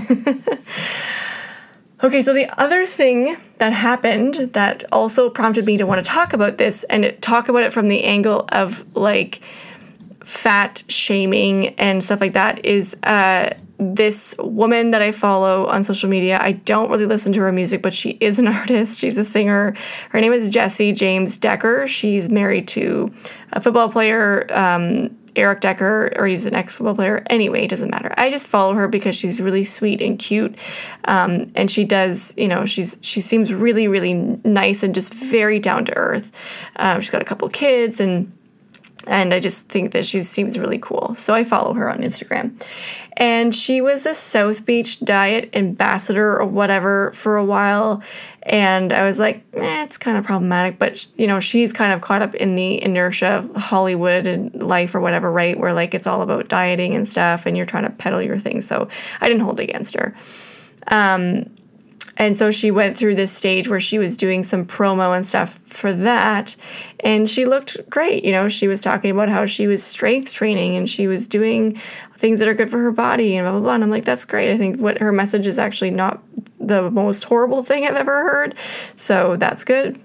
Okay, 2.01 2.23
so 2.23 2.33
the 2.33 2.49
other 2.61 2.87
thing 2.87 3.37
that 3.57 3.73
happened 3.73 4.35
that 4.53 4.85
also 4.93 5.29
prompted 5.29 5.65
me 5.65 5.77
to 5.79 5.85
want 5.85 6.05
to 6.05 6.09
talk 6.09 6.33
about 6.33 6.57
this 6.57 6.85
and 6.85 7.17
talk 7.21 7.49
about 7.49 7.65
it 7.65 7.73
from 7.73 7.89
the 7.89 8.05
angle 8.05 8.45
of 8.53 8.85
like 8.97 9.41
fat 10.23 10.85
shaming 10.89 11.69
and 11.71 12.03
stuff 12.05 12.21
like 12.21 12.35
that 12.35 12.65
is 12.65 12.97
uh, 13.03 13.51
this 13.79 14.37
woman 14.39 14.93
that 14.93 15.03
I 15.03 15.11
follow 15.11 15.67
on 15.67 15.83
social 15.83 16.09
media. 16.09 16.39
I 16.41 16.53
don't 16.53 16.89
really 16.89 17.07
listen 17.07 17.33
to 17.33 17.41
her 17.41 17.51
music, 17.51 17.83
but 17.83 17.93
she 17.93 18.11
is 18.21 18.39
an 18.39 18.47
artist. 18.61 19.01
She's 19.01 19.19
a 19.19 19.25
singer. 19.25 19.75
Her 20.11 20.21
name 20.21 20.33
is 20.33 20.49
Jessie 20.49 20.93
James 20.93 21.37
Decker. 21.37 21.89
She's 21.89 22.31
married 22.31 22.69
to 22.69 23.13
a 23.53 23.61
football 23.61 23.91
player. 23.91 24.47
Um, 24.57 25.17
Eric 25.39 25.61
Decker, 25.61 26.13
or 26.17 26.27
he's 26.27 26.47
an 26.47 26.55
ex 26.55 26.75
football 26.75 26.95
player. 26.95 27.23
Anyway, 27.31 27.65
it 27.65 27.69
doesn't 27.69 27.91
matter. 27.91 28.13
I 28.17 28.31
just 28.31 28.49
follow 28.49 28.75
her 28.75 28.89
because 28.89 29.17
she's 29.17 29.41
really 29.41 29.65
sweet 29.65 30.01
and 30.01 30.19
cute, 30.19 30.57
um, 31.05 31.51
and 31.55 31.71
she 31.71 31.85
does, 31.85 32.35
you 32.37 32.49
know, 32.49 32.65
she's 32.65 32.99
she 33.01 33.21
seems 33.21 33.53
really 33.53 33.89
really 33.89 34.15
nice 34.15 34.83
and 34.83 34.95
just 34.95 35.15
very 35.15 35.59
down 35.59 35.85
to 35.87 35.97
earth. 35.97 36.33
Um, 36.77 37.01
she's 37.01 37.11
got 37.11 37.23
a 37.23 37.27
couple 37.27 37.49
kids 37.49 38.01
and 38.01 38.33
and 39.07 39.33
I 39.33 39.41
just 39.41 39.69
think 39.69 39.93
that 39.93 40.05
she 40.05 40.21
seems 40.21 40.59
really 40.59 40.79
cool. 40.79 41.15
So 41.15 41.35
I 41.35 41.45
follow 41.45 41.73
her 41.75 41.91
on 41.91 41.99
Instagram. 41.99 42.61
And 43.17 43.53
she 43.53 43.81
was 43.81 44.07
a 44.07 44.15
South 44.15 44.65
Beach 44.65 45.01
diet 45.01 45.51
ambassador 45.53 46.39
or 46.39 46.47
whatever 46.47 47.11
for 47.13 47.37
a 47.37 47.45
while. 47.45 48.01
And 48.45 48.93
I 48.93 49.05
was 49.05 49.19
like, 49.19 49.45
eh, 49.55 49.83
it's 49.83 49.99
kind 49.99 50.17
of 50.17 50.23
problematic. 50.23 50.79
But, 50.79 51.07
you 51.19 51.27
know, 51.27 51.41
she's 51.41 51.73
kind 51.73 51.93
of 51.93 52.01
caught 52.01 52.23
up 52.23 52.37
in 52.37 52.55
the 52.55 52.81
inertia 52.81 53.27
of 53.27 53.57
Hollywood 53.57 54.29
and 54.29 54.63
life 54.63 54.95
or 54.95 55.01
whatever, 55.01 55.33
right? 55.33 55.59
Where 55.59 55.73
like 55.73 55.95
it's 55.95 56.07
all 56.07 56.23
about 56.23 56.49
dieting 56.49 56.95
and 56.95 57.09
stuff 57.09 57.45
and 57.45 57.57
you're 57.57 57.67
trying 57.67 57.87
to 57.87 57.91
peddle 57.91 58.23
your 58.23 58.39
thing. 58.39 58.61
So 58.61 58.89
I 59.21 59.29
didn't 59.29 59.43
hold 59.43 59.59
against 59.59 59.95
her. 59.95 60.15
Um, 60.87 61.51
and 62.19 62.37
so 62.37 62.51
she 62.51 62.73
went 62.73 62.97
through 62.97 63.15
this 63.15 63.33
stage 63.33 63.69
where 63.69 63.79
she 63.79 63.97
was 63.97 64.17
doing 64.17 64.43
some 64.43 64.67
promo 64.67 65.15
and 65.17 65.25
stuff 65.25 65.61
for 65.65 65.93
that. 65.93 66.57
And 67.01 67.31
she 67.31 67.47
looked 67.47 67.89
great. 67.89 68.25
You 68.25 68.33
know, 68.33 68.49
she 68.49 68.67
was 68.67 68.81
talking 68.81 69.13
about 69.13 69.29
how 69.29 69.47
she 69.47 69.69
was 69.69 69.85
strength 69.85 70.33
training 70.33 70.77
and 70.77 70.91
she 70.91 71.07
was 71.07 71.29
doing 71.29 71.81
things 72.17 72.41
that 72.41 72.49
are 72.49 72.55
good 72.55 72.71
for 72.71 72.79
her 72.79 72.91
body 72.91 73.37
and 73.37 73.45
blah, 73.45 73.53
blah, 73.53 73.61
blah. 73.61 73.75
And 73.75 73.85
I'm 73.85 73.91
like, 73.91 74.05
that's 74.05 74.25
great. 74.25 74.51
I 74.51 74.59
think 74.59 74.81
what 74.81 74.99
her 74.99 75.13
message 75.13 75.47
is 75.47 75.61
actually 75.61 75.93
not 75.93 76.21
the 76.59 76.91
most 76.91 77.23
horrible 77.23 77.63
thing 77.63 77.87
I've 77.87 77.95
ever 77.95 78.13
heard. 78.13 78.57
So 78.97 79.37
that's 79.37 79.65
good. 79.65 80.01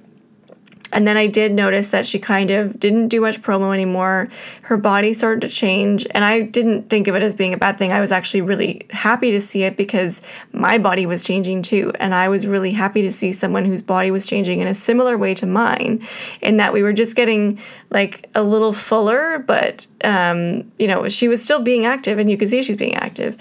And 0.94 1.08
then 1.08 1.18
I 1.18 1.28
did 1.28 1.52
notice 1.52 1.90
that 1.90 2.06
she 2.06 2.20
kind 2.20 2.52
of 2.52 2.80
didn't 2.80 3.10
do 3.10 3.20
much 3.20 3.42
promo 3.42 3.74
anymore. 3.74 4.30
Her 4.64 4.78
body 4.78 5.12
started 5.12 5.42
to 5.42 5.50
change, 5.50 6.08
and 6.12 6.24
I 6.24 6.42
didn't 6.42 6.90
think 6.90 7.08
of 7.08 7.16
it 7.16 7.24
as 7.24 7.34
being 7.34 7.54
a 7.54 7.58
bad 7.58 7.78
thing. 7.78 7.92
I 7.92 8.00
was 8.00 8.12
actually 8.12 8.42
really 8.42 8.86
happy 8.92 9.32
to 9.32 9.42
see 9.42 9.64
it 9.64 9.76
because 9.76 10.22
my 10.52 10.78
body 10.78 11.06
was 11.06 11.24
changing 11.24 11.64
too. 11.64 11.92
And 12.00 12.14
I 12.14 12.30
was 12.30 12.48
really 12.48 12.72
happy 12.72 13.02
to 13.02 13.12
see 13.12 13.34
someone 13.34 13.66
whose 13.66 13.82
body 13.82 14.12
was 14.12 14.26
changing 14.26 14.60
in 14.60 14.68
a 14.68 14.74
similar 14.74 15.18
way 15.18 15.34
to 15.34 15.46
mine, 15.46 16.06
in 16.42 16.58
that 16.58 16.72
we 16.72 16.84
were 16.84 16.94
just 16.94 17.16
getting 17.16 17.60
like 17.90 18.30
a 18.36 18.44
little 18.44 18.72
fuller, 18.72 19.40
but, 19.40 19.88
um, 20.04 20.72
you 20.78 20.88
know, 20.88 21.08
she 21.08 21.28
was 21.28 21.44
still 21.44 21.62
being 21.62 21.86
active, 21.86 22.20
and 22.20 22.30
you 22.30 22.38
could 22.38 22.50
see 22.50 22.62
she's 22.62 22.78
being 22.78 22.96
active. 22.96 23.38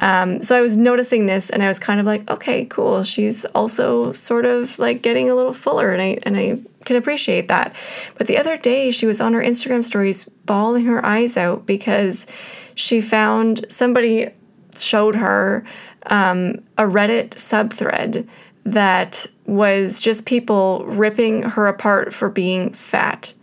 Um, 0.00 0.40
so 0.40 0.56
I 0.56 0.60
was 0.60 0.76
noticing 0.76 1.26
this, 1.26 1.50
and 1.50 1.62
I 1.62 1.68
was 1.68 1.78
kind 1.78 2.00
of 2.00 2.06
like, 2.06 2.28
okay, 2.30 2.64
cool. 2.64 3.02
She's 3.02 3.44
also 3.46 4.12
sort 4.12 4.46
of 4.46 4.78
like 4.78 5.02
getting 5.02 5.30
a 5.30 5.34
little 5.34 5.52
fuller, 5.52 5.92
and 5.92 6.00
I 6.00 6.18
and 6.22 6.36
I 6.36 6.62
can 6.84 6.96
appreciate 6.96 7.48
that. 7.48 7.74
But 8.16 8.26
the 8.26 8.38
other 8.38 8.56
day, 8.56 8.90
she 8.90 9.06
was 9.06 9.20
on 9.20 9.32
her 9.34 9.42
Instagram 9.42 9.84
stories 9.84 10.24
bawling 10.24 10.86
her 10.86 11.04
eyes 11.04 11.36
out 11.36 11.66
because 11.66 12.26
she 12.74 13.00
found 13.00 13.66
somebody 13.68 14.30
showed 14.76 15.16
her 15.16 15.64
um, 16.06 16.62
a 16.76 16.84
Reddit 16.84 17.30
subthread 17.30 18.26
that 18.64 19.26
was 19.46 20.00
just 20.00 20.26
people 20.26 20.84
ripping 20.86 21.42
her 21.42 21.66
apart 21.66 22.12
for 22.12 22.28
being 22.28 22.72
fat. 22.72 23.34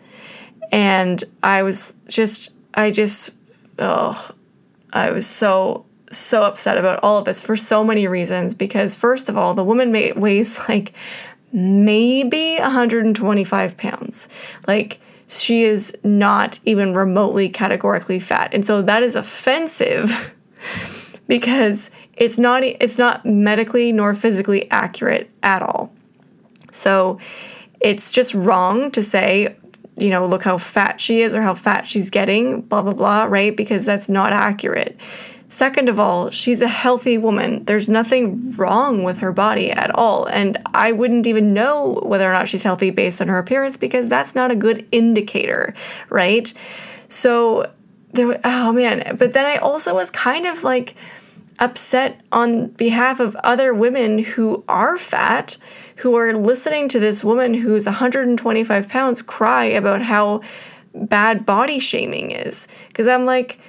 And 0.71 1.23
I 1.43 1.63
was 1.63 1.93
just, 2.07 2.51
I 2.75 2.91
just, 2.91 3.33
oh, 3.79 4.31
I 4.93 5.11
was 5.11 5.25
so 5.25 5.85
so 6.11 6.43
upset 6.43 6.77
about 6.77 6.99
all 7.03 7.17
of 7.17 7.25
this 7.25 7.41
for 7.41 7.55
so 7.55 7.83
many 7.83 8.07
reasons 8.07 8.53
because 8.53 8.95
first 8.95 9.27
of 9.27 9.35
all 9.35 9.53
the 9.53 9.63
woman 9.63 9.91
weighs 9.91 10.57
like 10.69 10.93
maybe 11.51 12.57
125 12.57 13.77
pounds. 13.77 14.29
Like 14.67 14.99
she 15.27 15.63
is 15.63 15.95
not 16.03 16.59
even 16.65 16.93
remotely 16.93 17.49
categorically 17.49 18.19
fat. 18.19 18.53
And 18.53 18.65
so 18.65 18.81
that 18.81 19.03
is 19.03 19.15
offensive 19.15 20.35
because 21.27 21.89
it's 22.13 22.37
not 22.37 22.63
it's 22.63 22.97
not 22.97 23.25
medically 23.25 23.91
nor 23.91 24.13
physically 24.13 24.69
accurate 24.71 25.29
at 25.43 25.61
all. 25.61 25.91
So 26.71 27.19
it's 27.79 28.11
just 28.11 28.33
wrong 28.33 28.91
to 28.91 29.01
say 29.01 29.55
you 29.97 30.09
know 30.09 30.25
look 30.25 30.43
how 30.43 30.57
fat 30.57 30.99
she 30.99 31.21
is 31.21 31.33
or 31.33 31.41
how 31.41 31.53
fat 31.53 31.87
she's 31.87 32.09
getting 32.09 32.61
blah 32.61 32.81
blah 32.81 32.93
blah 32.93 33.23
right 33.23 33.55
because 33.55 33.85
that's 33.85 34.09
not 34.09 34.33
accurate 34.33 34.97
Second 35.47 35.89
of 35.89 35.99
all, 35.99 36.31
she's 36.31 36.61
a 36.61 36.67
healthy 36.67 37.17
woman. 37.17 37.63
There's 37.65 37.87
nothing 37.87 38.53
wrong 38.55 39.03
with 39.03 39.19
her 39.19 39.31
body 39.31 39.71
at 39.71 39.93
all. 39.93 40.25
And 40.25 40.57
I 40.73 40.91
wouldn't 40.91 41.27
even 41.27 41.53
know 41.53 42.01
whether 42.03 42.29
or 42.29 42.33
not 42.33 42.49
she's 42.49 42.63
healthy 42.63 42.89
based 42.89 43.21
on 43.21 43.27
her 43.27 43.37
appearance 43.37 43.77
because 43.77 44.09
that's 44.09 44.33
not 44.33 44.51
a 44.51 44.55
good 44.55 44.87
indicator, 44.91 45.73
right? 46.09 46.51
So 47.07 47.71
there 48.11 48.39
oh 48.43 48.71
man, 48.71 49.15
but 49.17 49.33
then 49.33 49.45
I 49.45 49.57
also 49.57 49.93
was 49.93 50.09
kind 50.09 50.45
of 50.45 50.63
like 50.63 50.95
upset 51.59 52.21
on 52.31 52.67
behalf 52.67 53.19
of 53.19 53.35
other 53.37 53.73
women 53.73 54.19
who 54.19 54.63
are 54.67 54.97
fat 54.97 55.57
who 55.97 56.15
are 56.17 56.33
listening 56.33 56.89
to 56.89 56.99
this 56.99 57.23
woman 57.23 57.53
who's 57.53 57.85
125 57.85 58.89
pounds 58.89 59.21
cry 59.21 59.63
about 59.65 60.01
how 60.01 60.41
bad 60.93 61.45
body 61.45 61.79
shaming 61.79 62.31
is 62.31 62.67
because 62.89 63.07
I'm 63.07 63.25
like 63.25 63.59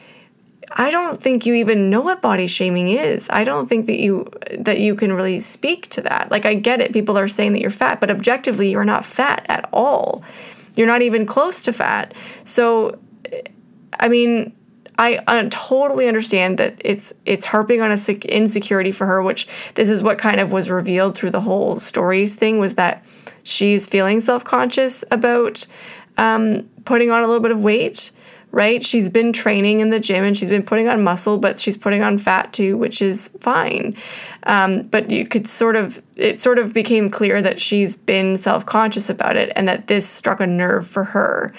I 0.72 0.90
don't 0.90 1.22
think 1.22 1.46
you 1.46 1.55
even 1.55 1.90
know 1.90 2.01
what 2.01 2.20
body 2.20 2.49
shaming 2.49 2.88
is. 2.88 3.29
I 3.31 3.44
don't 3.44 3.68
think 3.68 3.87
that 3.87 4.01
you 4.01 4.29
that 4.59 4.81
you 4.81 4.94
can 4.94 5.12
really 5.12 5.38
speak 5.38 5.88
to 5.90 6.03
that. 6.03 6.31
Like 6.31 6.44
I 6.44 6.55
get 6.55 6.81
it, 6.81 6.92
people 6.92 7.16
are 7.16 7.29
saying 7.29 7.53
that 7.53 7.61
you're 7.61 7.70
fat, 7.70 8.01
but 8.01 8.11
objectively 8.11 8.70
you're 8.70 8.85
not 8.85 9.05
fat 9.05 9.46
at 9.49 9.68
all. 9.72 10.25
You're 10.77 10.87
not 10.87 11.03
even 11.03 11.25
close 11.25 11.62
to 11.62 11.72
fat. 11.72 12.14
So 12.44 12.99
I 13.99 14.09
mean, 14.09 14.55
I 14.98 15.18
uh, 15.26 15.48
totally 15.50 16.09
understand 16.09 16.59
that 16.59 16.80
it's 16.80 17.12
it's 17.24 17.44
harping 17.44 17.82
on 17.82 17.90
a 17.90 17.96
sec- 17.96 18.24
insecurity 18.24 18.92
for 18.92 19.06
her, 19.06 19.22
which 19.22 19.46
this 19.74 19.88
is 19.88 20.02
what 20.02 20.18
kind 20.18 20.40
of 20.40 20.52
was 20.52 20.70
revealed 20.70 21.16
through 21.16 21.30
the 21.30 21.42
whole 21.42 21.76
stories 21.76 22.37
thing 22.37 22.59
was 22.59 22.76
that 22.76 23.04
she's 23.42 23.87
feeling 23.87 24.20
self 24.20 24.44
conscious 24.44 25.04
about 25.11 25.66
um, 26.18 26.68
putting 26.85 27.11
on 27.11 27.22
a 27.22 27.26
little 27.26 27.42
bit 27.42 27.50
of 27.50 27.62
weight 27.62 28.11
right? 28.56 28.82
She's 28.82 29.10
been 29.10 29.34
training 29.34 29.80
in 29.80 29.90
the 29.90 30.00
gym 30.00 30.24
and 30.24 30.34
she's 30.34 30.48
been 30.48 30.62
putting 30.62 30.88
on 30.88 31.04
muscle, 31.04 31.36
but 31.36 31.60
she's 31.60 31.76
putting 31.76 32.02
on 32.02 32.16
fat 32.16 32.54
too, 32.54 32.78
which 32.78 33.02
is 33.02 33.28
fine. 33.38 33.94
Um, 34.44 34.84
but 34.84 35.10
you 35.10 35.26
could 35.26 35.46
sort 35.46 35.76
of, 35.76 36.02
it 36.16 36.40
sort 36.40 36.58
of 36.58 36.72
became 36.72 37.10
clear 37.10 37.42
that 37.42 37.60
she's 37.60 37.98
been 37.98 38.38
self 38.38 38.64
conscious 38.64 39.10
about 39.10 39.36
it 39.36 39.52
and 39.54 39.68
that 39.68 39.88
this 39.88 40.08
struck 40.08 40.40
a 40.40 40.46
nerve 40.46 40.86
for 40.86 41.04
her. 41.04 41.52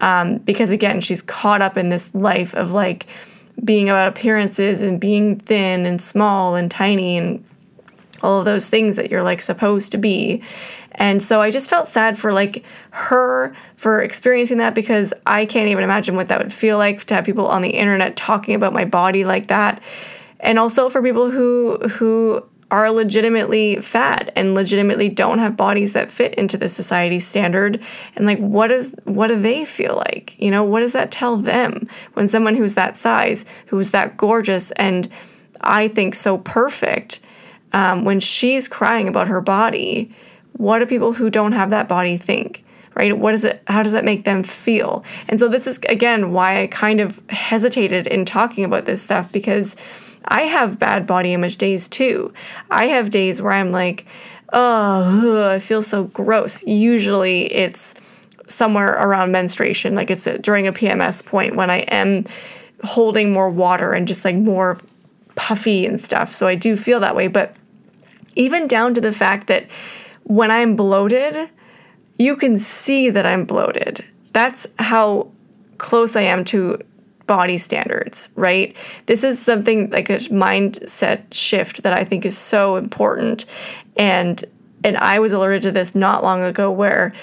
Um, 0.00 0.38
because 0.38 0.70
again, 0.70 1.00
she's 1.00 1.22
caught 1.22 1.60
up 1.60 1.76
in 1.76 1.88
this 1.88 2.14
life 2.14 2.54
of 2.54 2.70
like 2.70 3.08
being 3.64 3.88
about 3.88 4.06
appearances 4.06 4.80
and 4.80 5.00
being 5.00 5.40
thin 5.40 5.86
and 5.86 6.00
small 6.00 6.54
and 6.54 6.70
tiny 6.70 7.16
and 7.16 7.44
all 8.22 8.38
of 8.38 8.44
those 8.44 8.68
things 8.68 8.94
that 8.94 9.10
you're 9.10 9.24
like 9.24 9.42
supposed 9.42 9.90
to 9.90 9.98
be. 9.98 10.40
And 10.96 11.22
so 11.22 11.40
I 11.40 11.50
just 11.50 11.68
felt 11.68 11.88
sad 11.88 12.16
for 12.16 12.32
like 12.32 12.64
her 12.90 13.54
for 13.76 14.00
experiencing 14.00 14.58
that 14.58 14.74
because 14.74 15.12
I 15.26 15.46
can't 15.46 15.68
even 15.68 15.84
imagine 15.84 16.16
what 16.16 16.28
that 16.28 16.38
would 16.38 16.52
feel 16.52 16.78
like 16.78 17.04
to 17.04 17.14
have 17.14 17.24
people 17.24 17.46
on 17.46 17.62
the 17.62 17.70
internet 17.70 18.16
talking 18.16 18.54
about 18.54 18.72
my 18.72 18.84
body 18.84 19.24
like 19.24 19.48
that. 19.48 19.82
And 20.40 20.58
also 20.58 20.88
for 20.88 21.02
people 21.02 21.30
who 21.30 21.78
who 21.78 22.44
are 22.70 22.90
legitimately 22.90 23.76
fat 23.76 24.32
and 24.34 24.54
legitimately 24.54 25.08
don't 25.08 25.38
have 25.38 25.56
bodies 25.56 25.92
that 25.92 26.10
fit 26.10 26.34
into 26.34 26.56
the 26.56 26.68
society 26.68 27.18
standard 27.20 27.80
and 28.16 28.26
like 28.26 28.38
what 28.38 28.72
is 28.72 28.94
what 29.04 29.28
do 29.28 29.40
they 29.40 29.64
feel 29.64 29.96
like 29.96 30.34
you 30.40 30.50
know 30.50 30.64
what 30.64 30.80
does 30.80 30.92
that 30.92 31.10
tell 31.10 31.36
them 31.36 31.86
when 32.14 32.26
someone 32.26 32.56
who's 32.56 32.74
that 32.74 32.96
size 32.96 33.44
who's 33.66 33.90
that 33.92 34.16
gorgeous 34.16 34.72
and 34.72 35.08
i 35.60 35.86
think 35.86 36.14
so 36.14 36.38
perfect 36.38 37.20
um, 37.72 38.04
when 38.04 38.18
she's 38.18 38.66
crying 38.66 39.08
about 39.08 39.28
her 39.28 39.40
body 39.40 40.12
what 40.54 40.78
do 40.78 40.86
people 40.86 41.12
who 41.12 41.30
don't 41.30 41.52
have 41.52 41.70
that 41.70 41.88
body 41.88 42.16
think 42.16 42.64
right? 42.94 43.16
What 43.16 43.34
is 43.34 43.44
it 43.44 43.62
how 43.66 43.82
does 43.82 43.92
that 43.92 44.04
make 44.04 44.24
them 44.24 44.42
feel? 44.42 45.04
And 45.28 45.38
so 45.38 45.48
this 45.48 45.66
is 45.66 45.78
again 45.88 46.32
why 46.32 46.62
i 46.62 46.66
kind 46.68 47.00
of 47.00 47.20
hesitated 47.28 48.06
in 48.06 48.24
talking 48.24 48.64
about 48.64 48.84
this 48.84 49.02
stuff 49.02 49.30
because 49.30 49.76
i 50.26 50.42
have 50.42 50.78
bad 50.78 51.06
body 51.06 51.32
image 51.32 51.56
days 51.56 51.88
too. 51.88 52.32
I 52.70 52.86
have 52.86 53.10
days 53.10 53.42
where 53.42 53.52
i'm 53.52 53.72
like 53.72 54.06
oh 54.52 55.50
i 55.50 55.58
feel 55.58 55.82
so 55.82 56.04
gross. 56.04 56.62
Usually 56.64 57.52
it's 57.52 57.94
somewhere 58.46 58.92
around 58.92 59.32
menstruation 59.32 59.94
like 59.94 60.10
it's 60.10 60.24
during 60.42 60.66
a 60.66 60.72
pms 60.72 61.24
point 61.24 61.56
when 61.56 61.70
i 61.70 61.78
am 61.78 62.26
holding 62.82 63.32
more 63.32 63.48
water 63.48 63.92
and 63.94 64.06
just 64.06 64.22
like 64.22 64.36
more 64.36 64.78
puffy 65.34 65.86
and 65.86 65.98
stuff. 66.00 66.30
So 66.30 66.46
i 66.46 66.54
do 66.54 66.76
feel 66.76 67.00
that 67.00 67.16
way. 67.16 67.26
But 67.26 67.56
even 68.36 68.66
down 68.68 68.94
to 68.94 69.00
the 69.00 69.12
fact 69.12 69.46
that 69.46 69.66
when 70.24 70.50
I'm 70.50 70.76
bloated, 70.76 71.50
you 72.18 72.36
can 72.36 72.58
see 72.58 73.10
that 73.10 73.26
I'm 73.26 73.44
bloated. 73.44 74.04
That's 74.32 74.66
how 74.78 75.30
close 75.78 76.16
I 76.16 76.22
am 76.22 76.44
to 76.46 76.78
body 77.26 77.58
standards, 77.58 78.28
right? 78.34 78.76
This 79.06 79.24
is 79.24 79.40
something 79.40 79.90
like 79.90 80.10
a 80.10 80.16
mindset 80.16 81.32
shift 81.32 81.82
that 81.82 81.92
I 81.98 82.04
think 82.04 82.26
is 82.26 82.36
so 82.36 82.76
important. 82.76 83.46
And 83.96 84.44
and 84.82 84.98
I 84.98 85.18
was 85.18 85.32
alerted 85.32 85.62
to 85.62 85.72
this 85.72 85.94
not 85.94 86.22
long 86.22 86.42
ago 86.42 86.70
where 86.70 87.14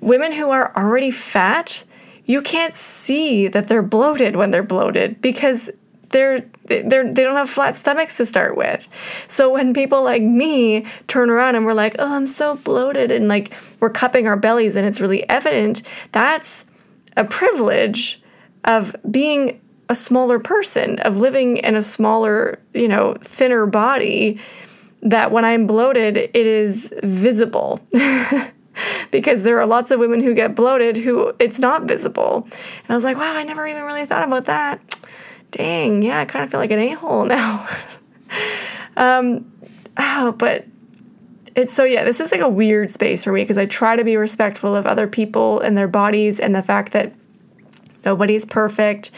women 0.00 0.30
who 0.30 0.50
are 0.50 0.72
already 0.76 1.10
fat, 1.10 1.82
you 2.26 2.40
can't 2.40 2.76
see 2.76 3.48
that 3.48 3.66
they're 3.66 3.82
bloated 3.82 4.36
when 4.36 4.52
they're 4.52 4.62
bloated 4.62 5.20
because 5.20 5.68
they're 6.12 6.40
they're 6.66 7.12
they 7.12 7.24
don't 7.24 7.36
have 7.36 7.50
flat 7.50 7.74
stomachs 7.74 8.16
to 8.18 8.26
start 8.26 8.56
with. 8.56 8.88
So 9.26 9.52
when 9.52 9.74
people 9.74 10.04
like 10.04 10.22
me 10.22 10.86
turn 11.08 11.30
around 11.30 11.56
and 11.56 11.66
we're 11.66 11.74
like, 11.74 11.96
"Oh, 11.98 12.14
I'm 12.14 12.26
so 12.26 12.56
bloated," 12.56 13.10
and 13.10 13.28
like 13.28 13.52
we're 13.80 13.90
cupping 13.90 14.26
our 14.26 14.36
bellies 14.36 14.76
and 14.76 14.86
it's 14.86 15.00
really 15.00 15.28
evident, 15.28 15.82
that's 16.12 16.66
a 17.16 17.24
privilege 17.24 18.22
of 18.64 18.94
being 19.10 19.60
a 19.88 19.94
smaller 19.94 20.38
person, 20.38 20.98
of 21.00 21.18
living 21.18 21.56
in 21.58 21.74
a 21.74 21.82
smaller, 21.82 22.60
you 22.72 22.88
know, 22.88 23.14
thinner 23.20 23.66
body 23.66 24.40
that 25.02 25.32
when 25.32 25.44
I'm 25.44 25.66
bloated, 25.66 26.16
it 26.16 26.34
is 26.34 26.94
visible. 27.02 27.80
because 29.10 29.42
there 29.42 29.60
are 29.60 29.66
lots 29.66 29.90
of 29.90 30.00
women 30.00 30.20
who 30.20 30.32
get 30.32 30.54
bloated 30.54 30.96
who 30.96 31.34
it's 31.38 31.58
not 31.58 31.84
visible. 31.84 32.46
And 32.50 32.90
I 32.90 32.94
was 32.94 33.04
like, 33.04 33.18
wow, 33.18 33.34
I 33.34 33.42
never 33.42 33.66
even 33.66 33.82
really 33.82 34.06
thought 34.06 34.26
about 34.26 34.46
that 34.46 34.80
dang, 35.52 36.02
yeah, 36.02 36.20
I 36.20 36.24
kind 36.24 36.44
of 36.44 36.50
feel 36.50 36.58
like 36.58 36.72
an 36.72 36.80
a 36.80 36.92
hole 36.92 37.24
now. 37.26 37.68
um, 38.96 39.52
oh, 39.96 40.32
but 40.32 40.66
it's 41.54 41.72
so, 41.72 41.84
yeah, 41.84 42.02
this 42.04 42.18
is 42.18 42.32
like 42.32 42.40
a 42.40 42.48
weird 42.48 42.90
space 42.90 43.22
for 43.22 43.32
me 43.32 43.42
because 43.42 43.58
I 43.58 43.66
try 43.66 43.94
to 43.94 44.02
be 44.04 44.16
respectful 44.16 44.74
of 44.74 44.86
other 44.86 45.06
people 45.06 45.60
and 45.60 45.78
their 45.78 45.88
bodies 45.88 46.40
and 46.40 46.54
the 46.54 46.62
fact 46.62 46.92
that 46.92 47.12
nobody's 48.04 48.44
perfect. 48.44 49.10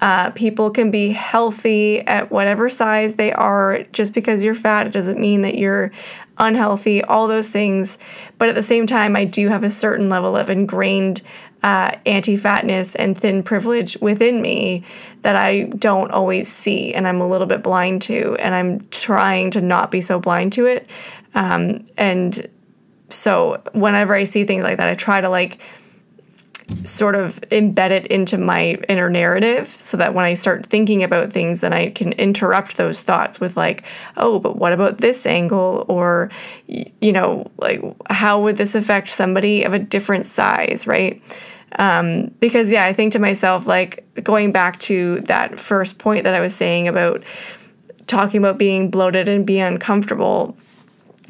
Uh, 0.00 0.30
people 0.30 0.70
can 0.70 0.90
be 0.90 1.10
healthy 1.10 2.00
at 2.00 2.30
whatever 2.30 2.68
size 2.68 3.16
they 3.16 3.32
are. 3.32 3.84
Just 3.92 4.14
because 4.14 4.42
you're 4.42 4.54
fat, 4.54 4.86
it 4.86 4.92
doesn't 4.92 5.18
mean 5.18 5.42
that 5.42 5.56
you're 5.56 5.92
unhealthy, 6.38 7.02
all 7.04 7.28
those 7.28 7.50
things. 7.50 7.98
But 8.38 8.48
at 8.48 8.54
the 8.54 8.62
same 8.62 8.86
time, 8.86 9.16
I 9.16 9.24
do 9.24 9.48
have 9.48 9.62
a 9.62 9.70
certain 9.70 10.08
level 10.08 10.36
of 10.36 10.50
ingrained 10.50 11.22
uh, 11.62 11.92
anti 12.06 12.36
fatness 12.36 12.94
and 12.94 13.16
thin 13.16 13.42
privilege 13.42 13.96
within 14.00 14.42
me 14.42 14.84
that 15.22 15.36
I 15.36 15.64
don't 15.64 16.10
always 16.10 16.48
see 16.48 16.92
and 16.92 17.06
I'm 17.06 17.20
a 17.20 17.28
little 17.28 17.46
bit 17.46 17.62
blind 17.62 18.02
to. 18.02 18.36
And 18.36 18.54
I'm 18.54 18.86
trying 18.88 19.50
to 19.52 19.60
not 19.60 19.90
be 19.90 20.00
so 20.00 20.18
blind 20.18 20.52
to 20.54 20.66
it. 20.66 20.88
Um, 21.34 21.86
and 21.96 22.48
so 23.08 23.62
whenever 23.72 24.14
I 24.14 24.24
see 24.24 24.44
things 24.44 24.64
like 24.64 24.78
that, 24.78 24.88
I 24.88 24.94
try 24.94 25.20
to 25.20 25.28
like 25.28 25.60
sort 26.84 27.14
of 27.14 27.40
embed 27.50 27.90
it 27.90 28.06
into 28.06 28.38
my 28.38 28.74
inner 28.88 29.08
narrative 29.08 29.68
so 29.68 29.96
that 29.96 30.14
when 30.14 30.24
I 30.24 30.34
start 30.34 30.66
thinking 30.66 31.02
about 31.02 31.32
things, 31.32 31.60
then 31.60 31.72
I 31.72 31.90
can 31.90 32.12
interrupt 32.12 32.76
those 32.76 33.02
thoughts 33.02 33.40
with, 33.40 33.56
like, 33.56 33.84
oh, 34.16 34.38
but 34.38 34.56
what 34.56 34.72
about 34.72 34.98
this 34.98 35.26
angle? 35.26 35.84
Or, 35.88 36.30
you 36.66 37.12
know, 37.12 37.50
like, 37.58 37.82
how 38.10 38.40
would 38.40 38.56
this 38.56 38.74
affect 38.74 39.08
somebody 39.08 39.62
of 39.64 39.72
a 39.72 39.78
different 39.78 40.26
size, 40.26 40.86
right? 40.86 41.22
Um, 41.78 42.28
because, 42.40 42.70
yeah, 42.70 42.84
I 42.84 42.92
think 42.92 43.12
to 43.12 43.18
myself, 43.18 43.66
like, 43.66 44.04
going 44.22 44.52
back 44.52 44.78
to 44.80 45.20
that 45.22 45.58
first 45.58 45.98
point 45.98 46.24
that 46.24 46.34
I 46.34 46.40
was 46.40 46.54
saying 46.54 46.88
about 46.88 47.22
talking 48.06 48.38
about 48.38 48.58
being 48.58 48.90
bloated 48.90 49.28
and 49.28 49.46
being 49.46 49.62
uncomfortable 49.62 50.56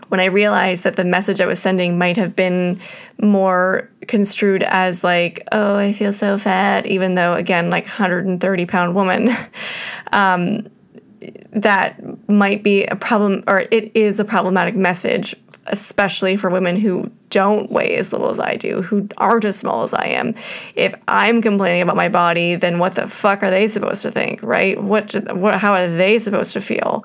when 0.08 0.20
I 0.20 0.26
realized 0.26 0.84
that 0.84 0.96
the 0.96 1.04
message 1.04 1.40
I 1.40 1.46
was 1.46 1.58
sending 1.58 1.96
might 1.96 2.16
have 2.16 2.36
been 2.36 2.80
more 3.20 3.88
construed 4.08 4.62
as 4.62 5.04
like, 5.04 5.46
oh, 5.52 5.76
I 5.76 5.92
feel 5.92 6.12
so 6.12 6.38
fat, 6.38 6.86
even 6.86 7.14
though 7.14 7.34
again, 7.34 7.70
like 7.70 7.84
130 7.84 8.66
pound 8.66 8.94
woman, 8.94 9.30
um, 10.12 10.68
that 11.52 12.28
might 12.28 12.62
be 12.62 12.84
a 12.84 12.96
problem, 12.96 13.44
or 13.46 13.64
it 13.70 13.92
is 13.94 14.18
a 14.18 14.24
problematic 14.24 14.74
message, 14.74 15.36
especially 15.66 16.36
for 16.36 16.50
women 16.50 16.76
who 16.76 17.10
don't 17.30 17.70
weigh 17.70 17.96
as 17.96 18.12
little 18.12 18.30
as 18.30 18.40
I 18.40 18.56
do, 18.56 18.82
who 18.82 19.08
aren't 19.16 19.44
as 19.44 19.58
small 19.58 19.82
as 19.82 19.94
I 19.94 20.06
am. 20.06 20.34
If 20.74 20.94
I'm 21.06 21.40
complaining 21.40 21.82
about 21.82 21.96
my 21.96 22.08
body, 22.08 22.56
then 22.56 22.78
what 22.78 22.94
the 22.94 23.06
fuck 23.06 23.42
are 23.42 23.50
they 23.50 23.66
supposed 23.68 24.02
to 24.02 24.10
think, 24.10 24.42
right? 24.42 24.82
What, 24.82 25.14
what 25.34 25.60
how 25.60 25.74
are 25.74 25.88
they 25.88 26.18
supposed 26.18 26.52
to 26.54 26.60
feel? 26.60 27.04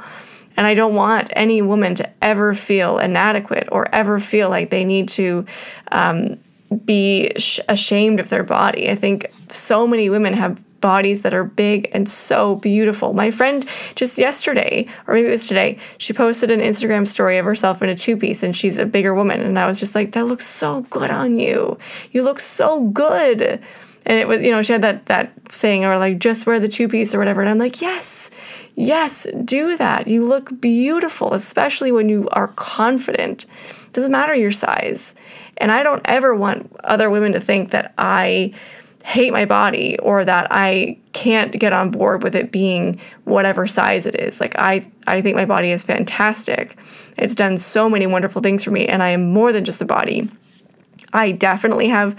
And 0.57 0.65
I 0.65 0.73
don't 0.73 0.95
want 0.95 1.31
any 1.35 1.61
woman 1.61 1.93
to 1.95 2.09
ever 2.21 2.55
feel 2.55 2.97
inadequate 2.97 3.69
or 3.71 3.93
ever 3.93 4.19
feel 4.19 4.49
like 4.49 4.71
they 4.71 4.85
need 4.85 5.07
to 5.09 5.45
um, 5.91 6.39
be 6.85 7.31
sh- 7.37 7.59
ashamed 7.69 8.19
of 8.19 8.29
their 8.29 8.43
body. 8.43 8.89
I 8.89 8.95
think 8.95 9.31
so 9.49 9.87
many 9.87 10.09
women 10.09 10.33
have 10.33 10.63
bodies 10.79 11.23
that 11.23 11.33
are 11.33 11.43
big 11.43 11.89
and 11.93 12.07
so 12.09 12.55
beautiful. 12.55 13.13
My 13.13 13.31
friend 13.31 13.67
just 13.95 14.17
yesterday, 14.17 14.87
or 15.07 15.15
maybe 15.15 15.27
it 15.27 15.31
was 15.31 15.47
today, 15.47 15.79
she 15.97 16.13
posted 16.13 16.51
an 16.51 16.59
Instagram 16.59 17.07
story 17.07 17.37
of 17.37 17.45
herself 17.45 17.81
in 17.81 17.89
a 17.89 17.95
two 17.95 18.15
piece 18.17 18.43
and 18.43 18.55
she's 18.55 18.77
a 18.77 18.85
bigger 18.85 19.13
woman. 19.13 19.41
And 19.41 19.57
I 19.57 19.65
was 19.65 19.79
just 19.79 19.95
like, 19.95 20.11
that 20.11 20.27
looks 20.27 20.45
so 20.45 20.81
good 20.89 21.09
on 21.09 21.39
you. 21.39 21.77
You 22.11 22.23
look 22.23 22.39
so 22.39 22.81
good. 22.89 23.41
And 24.05 24.17
it 24.17 24.27
was, 24.27 24.41
you 24.41 24.51
know, 24.51 24.61
she 24.61 24.73
had 24.73 24.83
that 24.83 25.07
that 25.07 25.33
saying 25.51 25.83
or 25.83 25.97
like 25.97 26.19
just 26.19 26.45
wear 26.45 26.59
the 26.59 26.67
two 26.67 26.87
piece 26.87 27.13
or 27.15 27.19
whatever. 27.19 27.41
And 27.41 27.49
I'm 27.49 27.57
like, 27.57 27.81
yes, 27.81 28.29
Yes, 28.79 29.25
do 29.43 29.75
that. 29.77 30.07
You 30.07 30.27
look 30.27 30.61
beautiful, 30.61 31.33
especially 31.33 31.91
when 31.91 32.09
you 32.09 32.29
are 32.33 32.49
confident. 32.49 33.45
It 33.87 33.93
doesn't 33.93 34.11
matter 34.11 34.35
your 34.35 34.51
size. 34.51 35.15
And 35.57 35.71
I 35.71 35.83
don't 35.83 36.01
ever 36.05 36.33
want 36.35 36.71
other 36.83 37.09
women 37.09 37.33
to 37.33 37.39
think 37.39 37.71
that 37.71 37.93
I 37.97 38.53
hate 39.07 39.31
my 39.31 39.45
body 39.45 39.97
or 39.99 40.25
that 40.25 40.47
I 40.51 40.97
can't 41.13 41.57
get 41.57 41.71
on 41.71 41.91
board 41.91 42.23
with 42.23 42.35
it 42.35 42.51
being 42.51 42.99
whatever 43.23 43.65
size 43.65 44.05
it 44.05 44.15
is. 44.15 44.41
Like 44.41 44.53
I 44.59 44.91
I 45.07 45.21
think 45.21 45.37
my 45.37 45.45
body 45.45 45.71
is 45.71 45.83
fantastic. 45.83 46.77
It's 47.17 47.33
done 47.33 47.55
so 47.57 47.89
many 47.89 48.05
wonderful 48.05 48.41
things 48.41 48.65
for 48.65 48.71
me 48.71 48.85
and 48.85 49.01
I 49.01 49.09
am 49.09 49.31
more 49.31 49.53
than 49.53 49.63
just 49.63 49.81
a 49.81 49.85
body. 49.85 50.29
I 51.13 51.31
definitely 51.31 51.87
have 51.87 52.17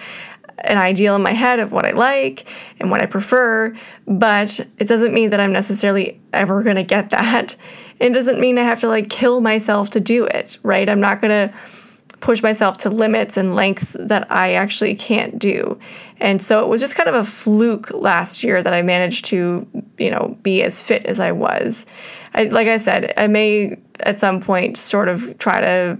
an 0.65 0.79
ideal 0.79 1.15
in 1.15 1.23
my 1.23 1.33
head 1.33 1.61
of 1.61 1.73
what 1.73 1.85
I 1.85 1.91
like 1.91 2.49
and 2.81 2.91
what 2.91 3.01
I 3.01 3.07
prefer, 3.07 3.77
but 4.07 4.59
it 4.79 4.89
doesn't 4.89 5.13
mean 5.13 5.31
that 5.31 5.41
I'm 5.41 5.53
necessarily 5.53 6.21
ever 6.33 6.63
going 6.63 6.77
to 6.77 6.83
get 6.83 7.11
that. 7.11 7.55
And 8.01 8.13
it 8.13 8.15
doesn't 8.15 8.41
mean 8.41 8.59
I 8.59 8.63
have 8.63 8.81
to 8.81 8.89
like 8.89 9.09
kill 9.09 9.41
myself 9.41 9.91
to 9.91 10.01
do 10.01 10.25
it, 10.25 10.59
right? 10.63 10.89
I'm 10.89 11.01
not 11.01 11.21
going 11.21 11.49
to 11.49 11.55
push 12.21 12.43
myself 12.43 12.77
to 12.79 12.91
limits 12.91 13.37
and 13.37 13.55
lengths 13.55 13.97
that 13.99 14.31
I 14.31 14.55
actually 14.55 14.95
can't 14.95 15.39
do. 15.39 15.79
And 16.19 16.43
so 16.43 16.63
it 16.65 16.69
was 16.69 16.81
just 16.81 16.97
kind 16.97 17.09
of 17.09 17.15
a 17.15 17.25
fluke 17.25 17.91
last 17.91 18.43
year 18.43 18.63
that 18.63 18.73
I 18.73 18.83
managed 18.83 19.27
to, 19.27 19.67
you 19.99 20.11
know, 20.11 20.37
be 20.43 20.63
as 20.63 20.83
fit 20.83 21.07
as 21.07 21.21
I 21.21 21.33
was. 21.33 21.87
I, 22.35 22.45
like 22.45 22.69
I 22.69 22.77
said, 22.77 23.13
I 23.17 23.27
may 23.27 23.79
at 24.01 24.21
some 24.21 24.41
point 24.41 24.77
sort 24.77 25.09
of 25.09 25.39
try 25.39 25.61
to 25.61 25.99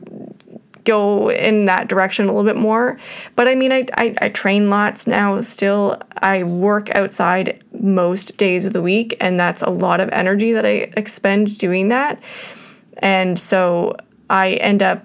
go 0.85 1.31
in 1.31 1.67
that 1.67 1.87
direction 1.87 2.25
a 2.25 2.29
little 2.29 2.51
bit 2.51 2.57
more. 2.57 2.99
But 3.37 3.47
I 3.47 3.55
mean, 3.55 3.73
I, 3.73 3.85
I, 3.99 4.15
I 4.23 4.29
train 4.31 4.71
lots 4.71 5.07
now 5.07 5.41
still. 5.43 6.01
I 6.23 6.45
work 6.45 6.95
outside 6.97 7.63
most 7.79 8.39
days 8.39 8.65
of 8.65 8.73
the 8.73 8.81
week, 8.81 9.15
and 9.21 9.39
that's 9.39 9.61
a 9.61 9.71
lot 9.71 10.01
of 10.01 10.09
energy 10.09 10.53
that 10.53 10.65
I 10.65 10.91
expend 10.97 11.59
doing 11.59 11.89
that. 11.89 12.21
And 12.99 13.39
so 13.39 13.97
I 14.31 14.53
end 14.55 14.83
up 14.83 15.05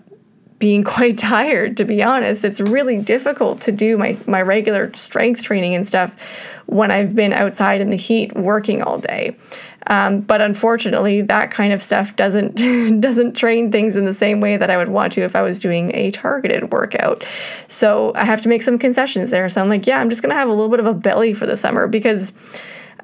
being 0.64 0.84
quite 0.96 1.18
tired 1.18 1.76
to 1.78 1.84
be 1.84 2.02
honest 2.02 2.46
it's 2.46 2.62
really 2.62 2.98
difficult 2.98 3.60
to 3.60 3.72
do 3.72 3.98
my 3.98 4.18
my 4.26 4.42
regular 4.42 4.92
strength 4.94 5.44
training 5.44 5.76
and 5.76 5.86
stuff 5.86 6.16
when 6.66 6.92
I've 6.92 7.14
been 7.14 7.34
outside 7.34 7.82
in 7.82 7.90
the 7.90 7.98
heat 7.98 8.34
working 8.34 8.82
all 8.82 8.98
day 8.98 9.36
um, 9.88 10.22
but 10.22 10.42
unfortunately, 10.42 11.22
that 11.22 11.52
kind 11.52 11.74
of 11.74 11.82
stuff 11.82 12.16
doesn't 12.16 12.56
doesn't 13.02 13.34
train 13.34 13.72
things 13.72 13.96
in 13.96 14.06
the 14.06 14.14
same 14.14 14.40
way 14.40 14.58
that 14.58 14.70
I 14.70 14.78
would 14.78 14.90
want 14.90 15.14
to 15.14 15.22
if 15.22 15.36
I 15.36 15.42
was 15.42 15.60
doing 15.60 15.94
a 15.96 16.12
targeted 16.12 16.72
workout. 16.72 17.26
So 17.68 18.14
I 18.16 18.26
have 18.26 18.42
to 18.44 18.50
make 18.50 18.64
some 18.64 18.78
concessions 18.80 19.30
there. 19.30 19.50
So 19.50 19.62
I'm 19.62 19.70
like, 19.70 19.86
yeah, 19.86 20.00
I'm 20.00 20.10
just 20.10 20.22
gonna 20.22 20.36
have 20.36 20.50
a 20.50 20.54
little 20.54 20.70
bit 20.70 20.80
of 20.80 20.86
a 20.86 20.94
belly 20.94 21.34
for 21.34 21.46
the 21.46 21.58
summer 21.58 21.88
because. 21.88 22.34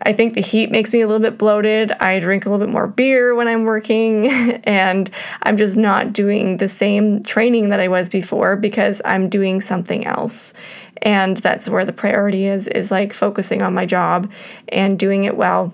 I 0.02 0.14
think 0.14 0.34
the 0.34 0.42
heat 0.42 0.72
makes 0.72 0.94
me 0.94 1.02
a 1.02 1.08
little 1.08 1.22
bit 1.22 1.38
bloated. 1.38 1.92
I 1.94 2.20
drink 2.20 2.46
a 2.46 2.50
little 2.50 2.66
bit 2.66 2.72
more 2.72 2.88
beer 2.88 3.36
when 3.36 3.48
I'm 3.48 3.66
working, 3.66 4.28
and 4.64 5.10
I'm 5.44 5.58
just 5.58 5.78
not 5.78 6.14
doing 6.14 6.58
the 6.58 6.68
same 6.68 7.24
training 7.24 7.70
that 7.70 7.80
I 7.80 7.88
was 7.88 8.10
before 8.10 8.56
because 8.56 9.02
I'm 9.06 9.30
doing 9.30 9.62
something 9.62 10.06
else. 10.06 10.54
And 11.02 11.38
that's 11.38 11.70
where 11.70 11.86
the 11.86 11.94
priority 11.94 12.46
is 12.46 12.68
is 12.68 12.92
like 12.92 13.14
focusing 13.14 13.62
on 13.62 13.74
my 13.74 13.86
job 13.86 14.30
and 14.68 15.00
doing 15.00 15.24
it 15.24 15.38
well 15.38 15.74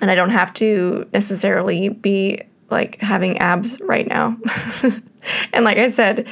and 0.00 0.10
I 0.10 0.14
don't 0.14 0.30
have 0.30 0.52
to 0.54 1.08
necessarily 1.12 1.88
be 1.88 2.40
like 2.70 3.00
having 3.00 3.38
abs 3.38 3.80
right 3.80 4.06
now. 4.06 4.36
and 5.52 5.64
like 5.64 5.78
I 5.78 5.88
said, 5.88 6.26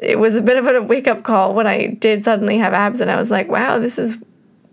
it 0.00 0.18
was 0.18 0.36
a 0.36 0.42
bit 0.42 0.56
of 0.56 0.66
a 0.66 0.82
wake 0.82 1.06
up 1.06 1.22
call 1.22 1.54
when 1.54 1.66
I 1.66 1.86
did 1.86 2.24
suddenly 2.24 2.58
have 2.58 2.72
abs, 2.72 3.00
and 3.00 3.10
I 3.10 3.16
was 3.16 3.30
like, 3.30 3.48
wow, 3.48 3.78
this 3.78 3.98
is 3.98 4.18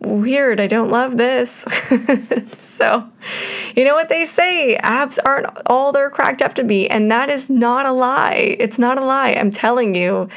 weird. 0.01 0.59
I 0.59 0.67
don't 0.67 0.89
love 0.89 1.17
this. 1.17 1.65
so, 2.57 3.07
you 3.75 3.83
know 3.83 3.93
what 3.93 4.09
they 4.09 4.25
say 4.25 4.75
abs 4.77 5.19
aren't 5.19 5.47
all 5.65 5.91
they're 5.91 6.09
cracked 6.09 6.41
up 6.41 6.53
to 6.55 6.63
be. 6.63 6.89
And 6.89 7.11
that 7.11 7.29
is 7.29 7.49
not 7.49 7.85
a 7.85 7.91
lie. 7.91 8.55
It's 8.59 8.79
not 8.79 8.97
a 8.97 9.05
lie. 9.05 9.31
I'm 9.33 9.51
telling 9.51 9.95
you, 9.95 10.29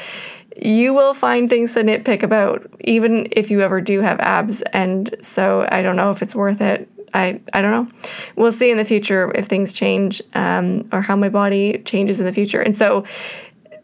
you 0.61 0.93
will 0.93 1.13
find 1.13 1.49
things 1.49 1.73
to 1.73 1.83
nitpick 1.83 2.23
about, 2.23 2.69
even 2.81 3.27
if 3.31 3.51
you 3.51 3.61
ever 3.61 3.81
do 3.81 4.01
have 4.01 4.19
abs. 4.19 4.61
And 4.73 5.13
so, 5.19 5.67
I 5.71 5.81
don't 5.81 5.97
know 5.97 6.11
if 6.11 6.21
it's 6.21 6.35
worth 6.35 6.61
it 6.61 6.89
I, 7.15 7.39
I 7.53 7.61
don't 7.61 7.71
know. 7.71 8.09
We'll 8.35 8.51
see 8.51 8.69
in 8.69 8.77
the 8.77 8.83
future 8.83 9.31
if 9.35 9.45
things 9.45 9.71
change 9.71 10.21
um, 10.33 10.87
or 10.91 11.01
how 11.01 11.15
my 11.15 11.29
body 11.29 11.81
changes 11.85 12.19
in 12.19 12.25
the 12.25 12.33
future. 12.33 12.61
And 12.61 12.75
so 12.75 13.05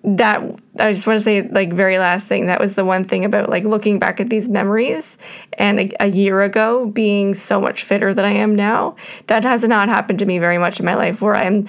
that 0.03 0.41
I 0.79 0.91
just 0.91 1.05
want 1.05 1.19
to 1.19 1.23
say 1.23 1.43
like 1.43 1.71
very 1.71 1.99
last 1.99 2.27
thing 2.27 2.47
that 2.47 2.59
was 2.59 2.75
the 2.75 2.83
one 2.83 3.03
thing 3.03 3.23
about 3.23 3.49
like 3.49 3.65
looking 3.65 3.99
back 3.99 4.19
at 4.19 4.29
these 4.29 4.49
memories 4.49 5.19
and 5.53 5.79
a, 5.79 6.03
a, 6.03 6.07
year 6.07 6.41
ago 6.41 6.87
being 6.87 7.35
so 7.35 7.61
much 7.61 7.83
fitter 7.83 8.11
than 8.11 8.25
I 8.25 8.31
am 8.31 8.55
now 8.55 8.95
that 9.27 9.43
has 9.43 9.63
not 9.63 9.89
happened 9.89 10.17
to 10.19 10.25
me 10.25 10.39
very 10.39 10.57
much 10.57 10.79
in 10.79 10.87
my 10.87 10.95
life 10.95 11.21
where 11.21 11.35
I'm 11.35 11.67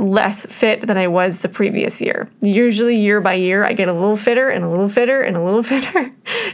less 0.00 0.46
fit 0.46 0.86
than 0.86 0.96
I 0.96 1.06
was 1.08 1.42
the 1.42 1.48
previous 1.48 2.00
year. 2.00 2.30
Usually, 2.40 2.96
year 2.96 3.20
by 3.20 3.34
year, 3.34 3.64
I 3.64 3.74
get 3.74 3.88
a 3.88 3.92
little 3.92 4.16
fitter 4.16 4.48
and 4.48 4.64
a 4.64 4.68
little 4.68 4.88
fitter 4.88 5.20
and 5.20 5.36
a 5.36 5.42
little 5.42 5.62
fitter. 5.72 6.10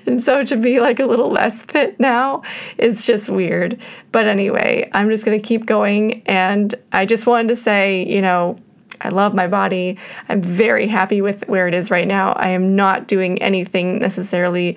and 0.06 0.22
so 0.22 0.44
to 0.44 0.56
be 0.56 0.80
like 0.80 1.00
a 1.00 1.06
little 1.06 1.30
less 1.30 1.64
fit 1.64 1.98
now 2.00 2.42
is 2.76 3.06
just 3.06 3.28
weird. 3.28 3.80
But 4.12 4.26
anyway, 4.26 4.90
I'm 4.92 5.08
just 5.08 5.24
going 5.24 5.40
to 5.40 5.46
keep 5.46 5.66
going. 5.66 6.22
And 6.26 6.74
I 6.92 7.06
just 7.06 7.26
wanted 7.26 7.48
to 7.48 7.56
say, 7.56 8.04
you 8.06 8.20
know, 8.20 8.56
I 9.00 9.08
love 9.10 9.34
my 9.34 9.46
body. 9.46 9.98
I'm 10.28 10.42
very 10.42 10.86
happy 10.86 11.20
with 11.20 11.46
where 11.48 11.68
it 11.68 11.74
is 11.74 11.90
right 11.90 12.06
now. 12.06 12.32
I 12.32 12.50
am 12.50 12.76
not 12.76 13.08
doing 13.08 13.40
anything 13.42 13.98
necessarily 13.98 14.76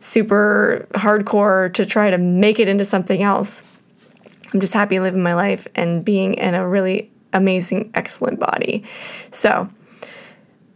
super 0.00 0.86
hardcore 0.92 1.72
to 1.74 1.86
try 1.86 2.10
to 2.10 2.18
make 2.18 2.60
it 2.60 2.68
into 2.68 2.84
something 2.84 3.22
else. 3.22 3.64
I'm 4.52 4.60
just 4.60 4.74
happy 4.74 5.00
living 5.00 5.22
my 5.22 5.34
life 5.34 5.66
and 5.74 6.04
being 6.04 6.34
in 6.34 6.54
a 6.54 6.66
really 6.66 7.10
amazing, 7.32 7.90
excellent 7.94 8.40
body. 8.40 8.84
So, 9.30 9.68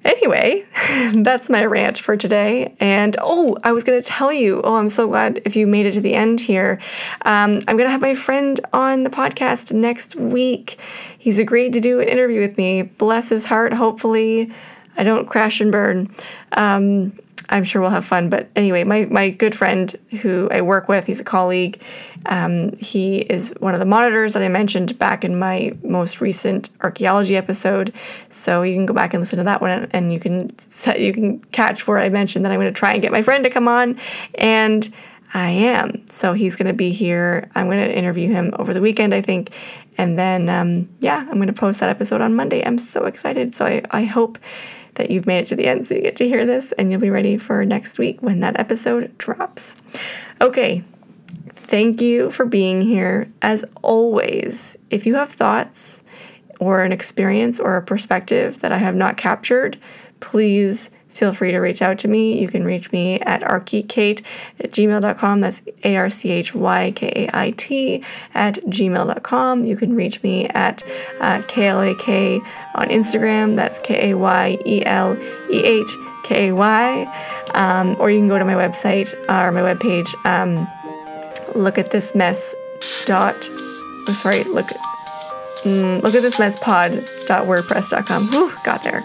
Anyway, 0.05 0.66
that's 1.22 1.51
my 1.51 1.64
rant 1.64 1.98
for 1.98 2.16
today. 2.16 2.74
And 2.80 3.16
oh, 3.20 3.57
I 3.62 3.72
was 3.72 3.84
going 3.84 4.01
to 4.01 4.07
tell 4.07 4.32
you. 4.32 4.62
Oh, 4.62 4.76
I'm 4.76 4.88
so 4.88 5.07
glad 5.07 5.42
if 5.44 5.57
you 5.57 5.66
made 5.66 5.86
it 5.86 5.92
to 5.92 6.01
the 6.01 6.14
end 6.14 6.40
here. 6.40 6.80
Um, 7.26 7.61
I'm 7.68 7.76
going 7.76 7.86
to 7.86 7.90
have 7.90 8.01
my 8.01 8.14
friend 8.14 8.59
on 8.72 9.03
the 9.03 9.11
podcast 9.11 9.72
next 9.72 10.16
week. 10.16 10.80
He's 11.18 11.38
agreed 11.38 11.74
to 11.74 11.80
do 11.80 12.01
an 12.01 12.09
interview 12.09 12.40
with 12.40 12.57
me. 12.57 12.82
Bless 12.82 13.28
his 13.28 13.44
heart. 13.44 13.74
Hopefully, 13.74 14.51
I 14.96 15.05
don't 15.05 15.28
crash 15.28 15.61
and 15.61 15.70
burn. 15.70 16.14
Um, 16.53 17.18
I'm 17.51 17.64
sure 17.64 17.82
we'll 17.82 17.90
have 17.90 18.05
fun. 18.05 18.30
But 18.30 18.48
anyway, 18.57 18.84
my, 18.84 19.07
my 19.07 19.28
good 19.28 19.55
friend 19.55 19.94
who 20.22 20.48
I 20.51 20.62
work 20.62 20.88
with, 20.88 21.07
he's 21.07 21.20
a 21.20 21.24
colleague. 21.24 21.82
Um, 22.26 22.76
he 22.76 23.18
is 23.18 23.55
one 23.61 23.74
of 23.74 23.80
the 23.80 23.86
monitors 23.86 24.34
that 24.34 24.42
I 24.42 24.48
mentioned 24.48 24.98
back 24.98 25.24
in 25.24 25.38
my 25.38 25.76
most 25.82 26.20
recent 26.20 26.70
archaeology 26.80 27.36
episode. 27.36 27.92
So 28.28 28.62
you 28.62 28.74
can 28.74 28.86
go 28.86 28.94
back 28.94 29.14
and 29.14 29.20
listen 29.20 29.38
to 29.38 29.44
that 29.44 29.61
one, 29.61 29.88
and 29.92 30.12
you 30.12 30.20
can 30.20 30.57
set, 30.59 31.01
you 31.01 31.12
can 31.12 31.40
catch 31.40 31.86
where 31.86 31.98
I 31.98 32.09
mentioned 32.09 32.44
that 32.44 32.53
I'm 32.53 32.61
going 32.61 32.72
to 32.72 32.78
try 32.78 32.92
and 32.92 33.03
get 33.03 33.12
my 33.12 33.22
friend 33.22 33.42
to 33.44 33.51
come 33.51 33.68
on, 33.68 33.98
and 34.36 34.92
I 35.32 35.51
am. 35.51 36.07
So 36.09 36.32
he's 36.32 36.57
going 36.57 36.68
to 36.68 36.74
be 36.74 36.90
here. 36.90 37.51
I'm 37.55 37.66
going 37.66 37.78
to 37.78 37.96
interview 37.96 38.28
him 38.28 38.53
over 38.59 38.74
the 38.74 38.80
weekend, 38.80 39.14
I 39.14 39.22
think, 39.22 39.51
and 39.96 40.18
then 40.18 40.48
um, 40.48 40.88
yeah, 41.01 41.20
I'm 41.20 41.36
going 41.36 41.46
to 41.46 41.53
post 41.53 41.80
that 41.80 41.88
episode 41.88 42.20
on 42.20 42.34
Monday. 42.34 42.64
I'm 42.64 42.78
so 42.78 43.05
excited. 43.05 43.55
So 43.55 43.64
I, 43.64 43.82
I 43.90 44.05
hope 44.05 44.38
that 45.01 45.11
you've 45.11 45.26
made 45.26 45.38
it 45.38 45.46
to 45.46 45.57
the 45.57 45.66
end 45.66 45.86
so 45.86 45.94
you 45.94 46.03
get 46.03 46.16
to 46.16 46.28
hear 46.28 46.44
this 46.44 46.72
and 46.72 46.90
you'll 46.90 47.01
be 47.01 47.09
ready 47.09 47.38
for 47.38 47.64
next 47.64 47.98
week 47.98 48.20
when 48.20 48.40
that 48.40 48.61
episode 48.61 49.16
drops. 49.16 49.78
Okay, 50.42 50.84
thank 51.55 52.03
you 52.03 52.28
for 52.28 52.44
being 52.44 52.82
here. 52.82 53.32
As 53.40 53.64
always, 53.80 54.76
if 54.90 55.07
you 55.07 55.14
have 55.14 55.32
thoughts 55.32 56.03
or 56.59 56.82
an 56.82 56.92
experience 56.92 57.59
or 57.59 57.78
a 57.78 57.82
perspective 57.82 58.61
that 58.61 58.72
I 58.72 58.78
have 58.78 58.94
not 58.94 59.16
captured, 59.16 59.78
please 60.20 60.90
feel 61.11 61.33
free 61.33 61.51
to 61.51 61.59
reach 61.59 61.83
out 61.83 61.99
to 62.01 62.09
me. 62.09 62.41
You 62.41 62.49
can 62.49 62.65
reach 62.65 62.91
me 62.93 63.21
at 63.21 63.43
archykait 63.43 64.23
at 64.61 64.71
gmail.com. 64.71 65.41
That's 65.41 65.63
A 65.85 65.97
R 65.97 66.11
C 66.11 66.31
H 66.31 66.55
Y 66.55 66.93
K 66.97 67.13
A 67.17 67.37
I 67.37 67.51
T 67.53 68.05
at 68.35 68.55
gmail.com. 68.67 69.65
You 69.65 69.77
can 69.77 69.95
reach 69.95 70.23
me 70.23 70.47
at 70.49 70.83
uh, 71.21 71.43
KLAK 71.43 72.45
on 72.75 72.89
Instagram. 72.89 73.57
That's 73.57 73.79
K 73.81 74.11
A 74.11 74.17
Y 74.17 74.59
E 74.65 74.85
L 74.87 75.17
E 75.51 75.65
H 75.65 75.97
K 76.25 76.49
A 76.49 76.55
Y. 76.55 77.51
Um, 77.55 77.97
or 77.99 78.11
you 78.11 78.19
can 78.19 78.29
go 78.29 78.39
to 78.39 78.45
my 78.45 78.55
website 78.55 79.15
uh, 79.29 79.47
or 79.47 79.53
my 79.53 79.61
webpage. 79.61 80.15
Um, 80.25 80.69
look 81.55 81.79
at 81.79 81.91
this 81.91 82.15
mess 82.15 82.55
dot 83.05 83.49
oh, 84.09 84.13
sorry 84.13 84.45
look 84.45 84.67
mm, 85.63 86.03
look 86.03 86.15
at 86.15 86.23
this 86.23 86.39
mess 86.39 86.59
pod.wordpress.com 86.59 88.29
Whew, 88.29 88.53
got 88.65 88.83
there 88.83 89.05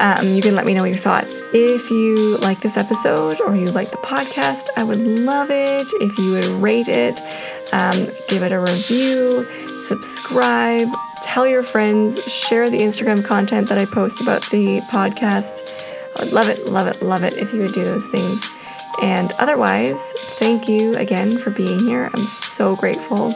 um, 0.00 0.28
you 0.28 0.40
can 0.40 0.54
let 0.54 0.64
me 0.64 0.72
know 0.72 0.84
your 0.84 0.96
thoughts. 0.96 1.42
If 1.52 1.90
you 1.90 2.38
like 2.38 2.62
this 2.62 2.78
episode 2.78 3.40
or 3.42 3.54
you 3.54 3.70
like 3.70 3.90
the 3.90 3.98
podcast, 3.98 4.68
I 4.76 4.82
would 4.82 4.98
love 4.98 5.50
it 5.50 5.88
if 6.00 6.18
you 6.18 6.32
would 6.32 6.62
rate 6.62 6.88
it, 6.88 7.20
um, 7.72 8.10
give 8.26 8.42
it 8.42 8.50
a 8.50 8.58
review, 8.58 9.46
subscribe, 9.84 10.88
tell 11.22 11.46
your 11.46 11.62
friends, 11.62 12.18
share 12.24 12.70
the 12.70 12.78
Instagram 12.78 13.22
content 13.22 13.68
that 13.68 13.76
I 13.76 13.84
post 13.84 14.22
about 14.22 14.40
the 14.50 14.80
podcast. 14.90 15.60
I 16.16 16.24
would 16.24 16.32
love 16.32 16.48
it, 16.48 16.66
love 16.66 16.86
it, 16.86 17.02
love 17.02 17.22
it 17.22 17.34
if 17.34 17.52
you 17.52 17.60
would 17.60 17.72
do 17.72 17.84
those 17.84 18.08
things. 18.08 18.50
And 19.02 19.32
otherwise, 19.32 20.12
thank 20.38 20.66
you 20.66 20.94
again 20.96 21.36
for 21.36 21.50
being 21.50 21.78
here. 21.78 22.10
I'm 22.14 22.26
so 22.26 22.74
grateful 22.74 23.32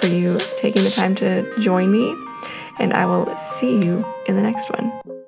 for 0.00 0.08
you 0.08 0.40
taking 0.56 0.82
the 0.82 0.90
time 0.90 1.14
to 1.16 1.56
join 1.60 1.92
me, 1.92 2.16
and 2.80 2.92
I 2.92 3.06
will 3.06 3.36
see 3.38 3.76
you 3.76 4.04
in 4.26 4.34
the 4.34 4.42
next 4.42 4.70
one. 4.70 5.19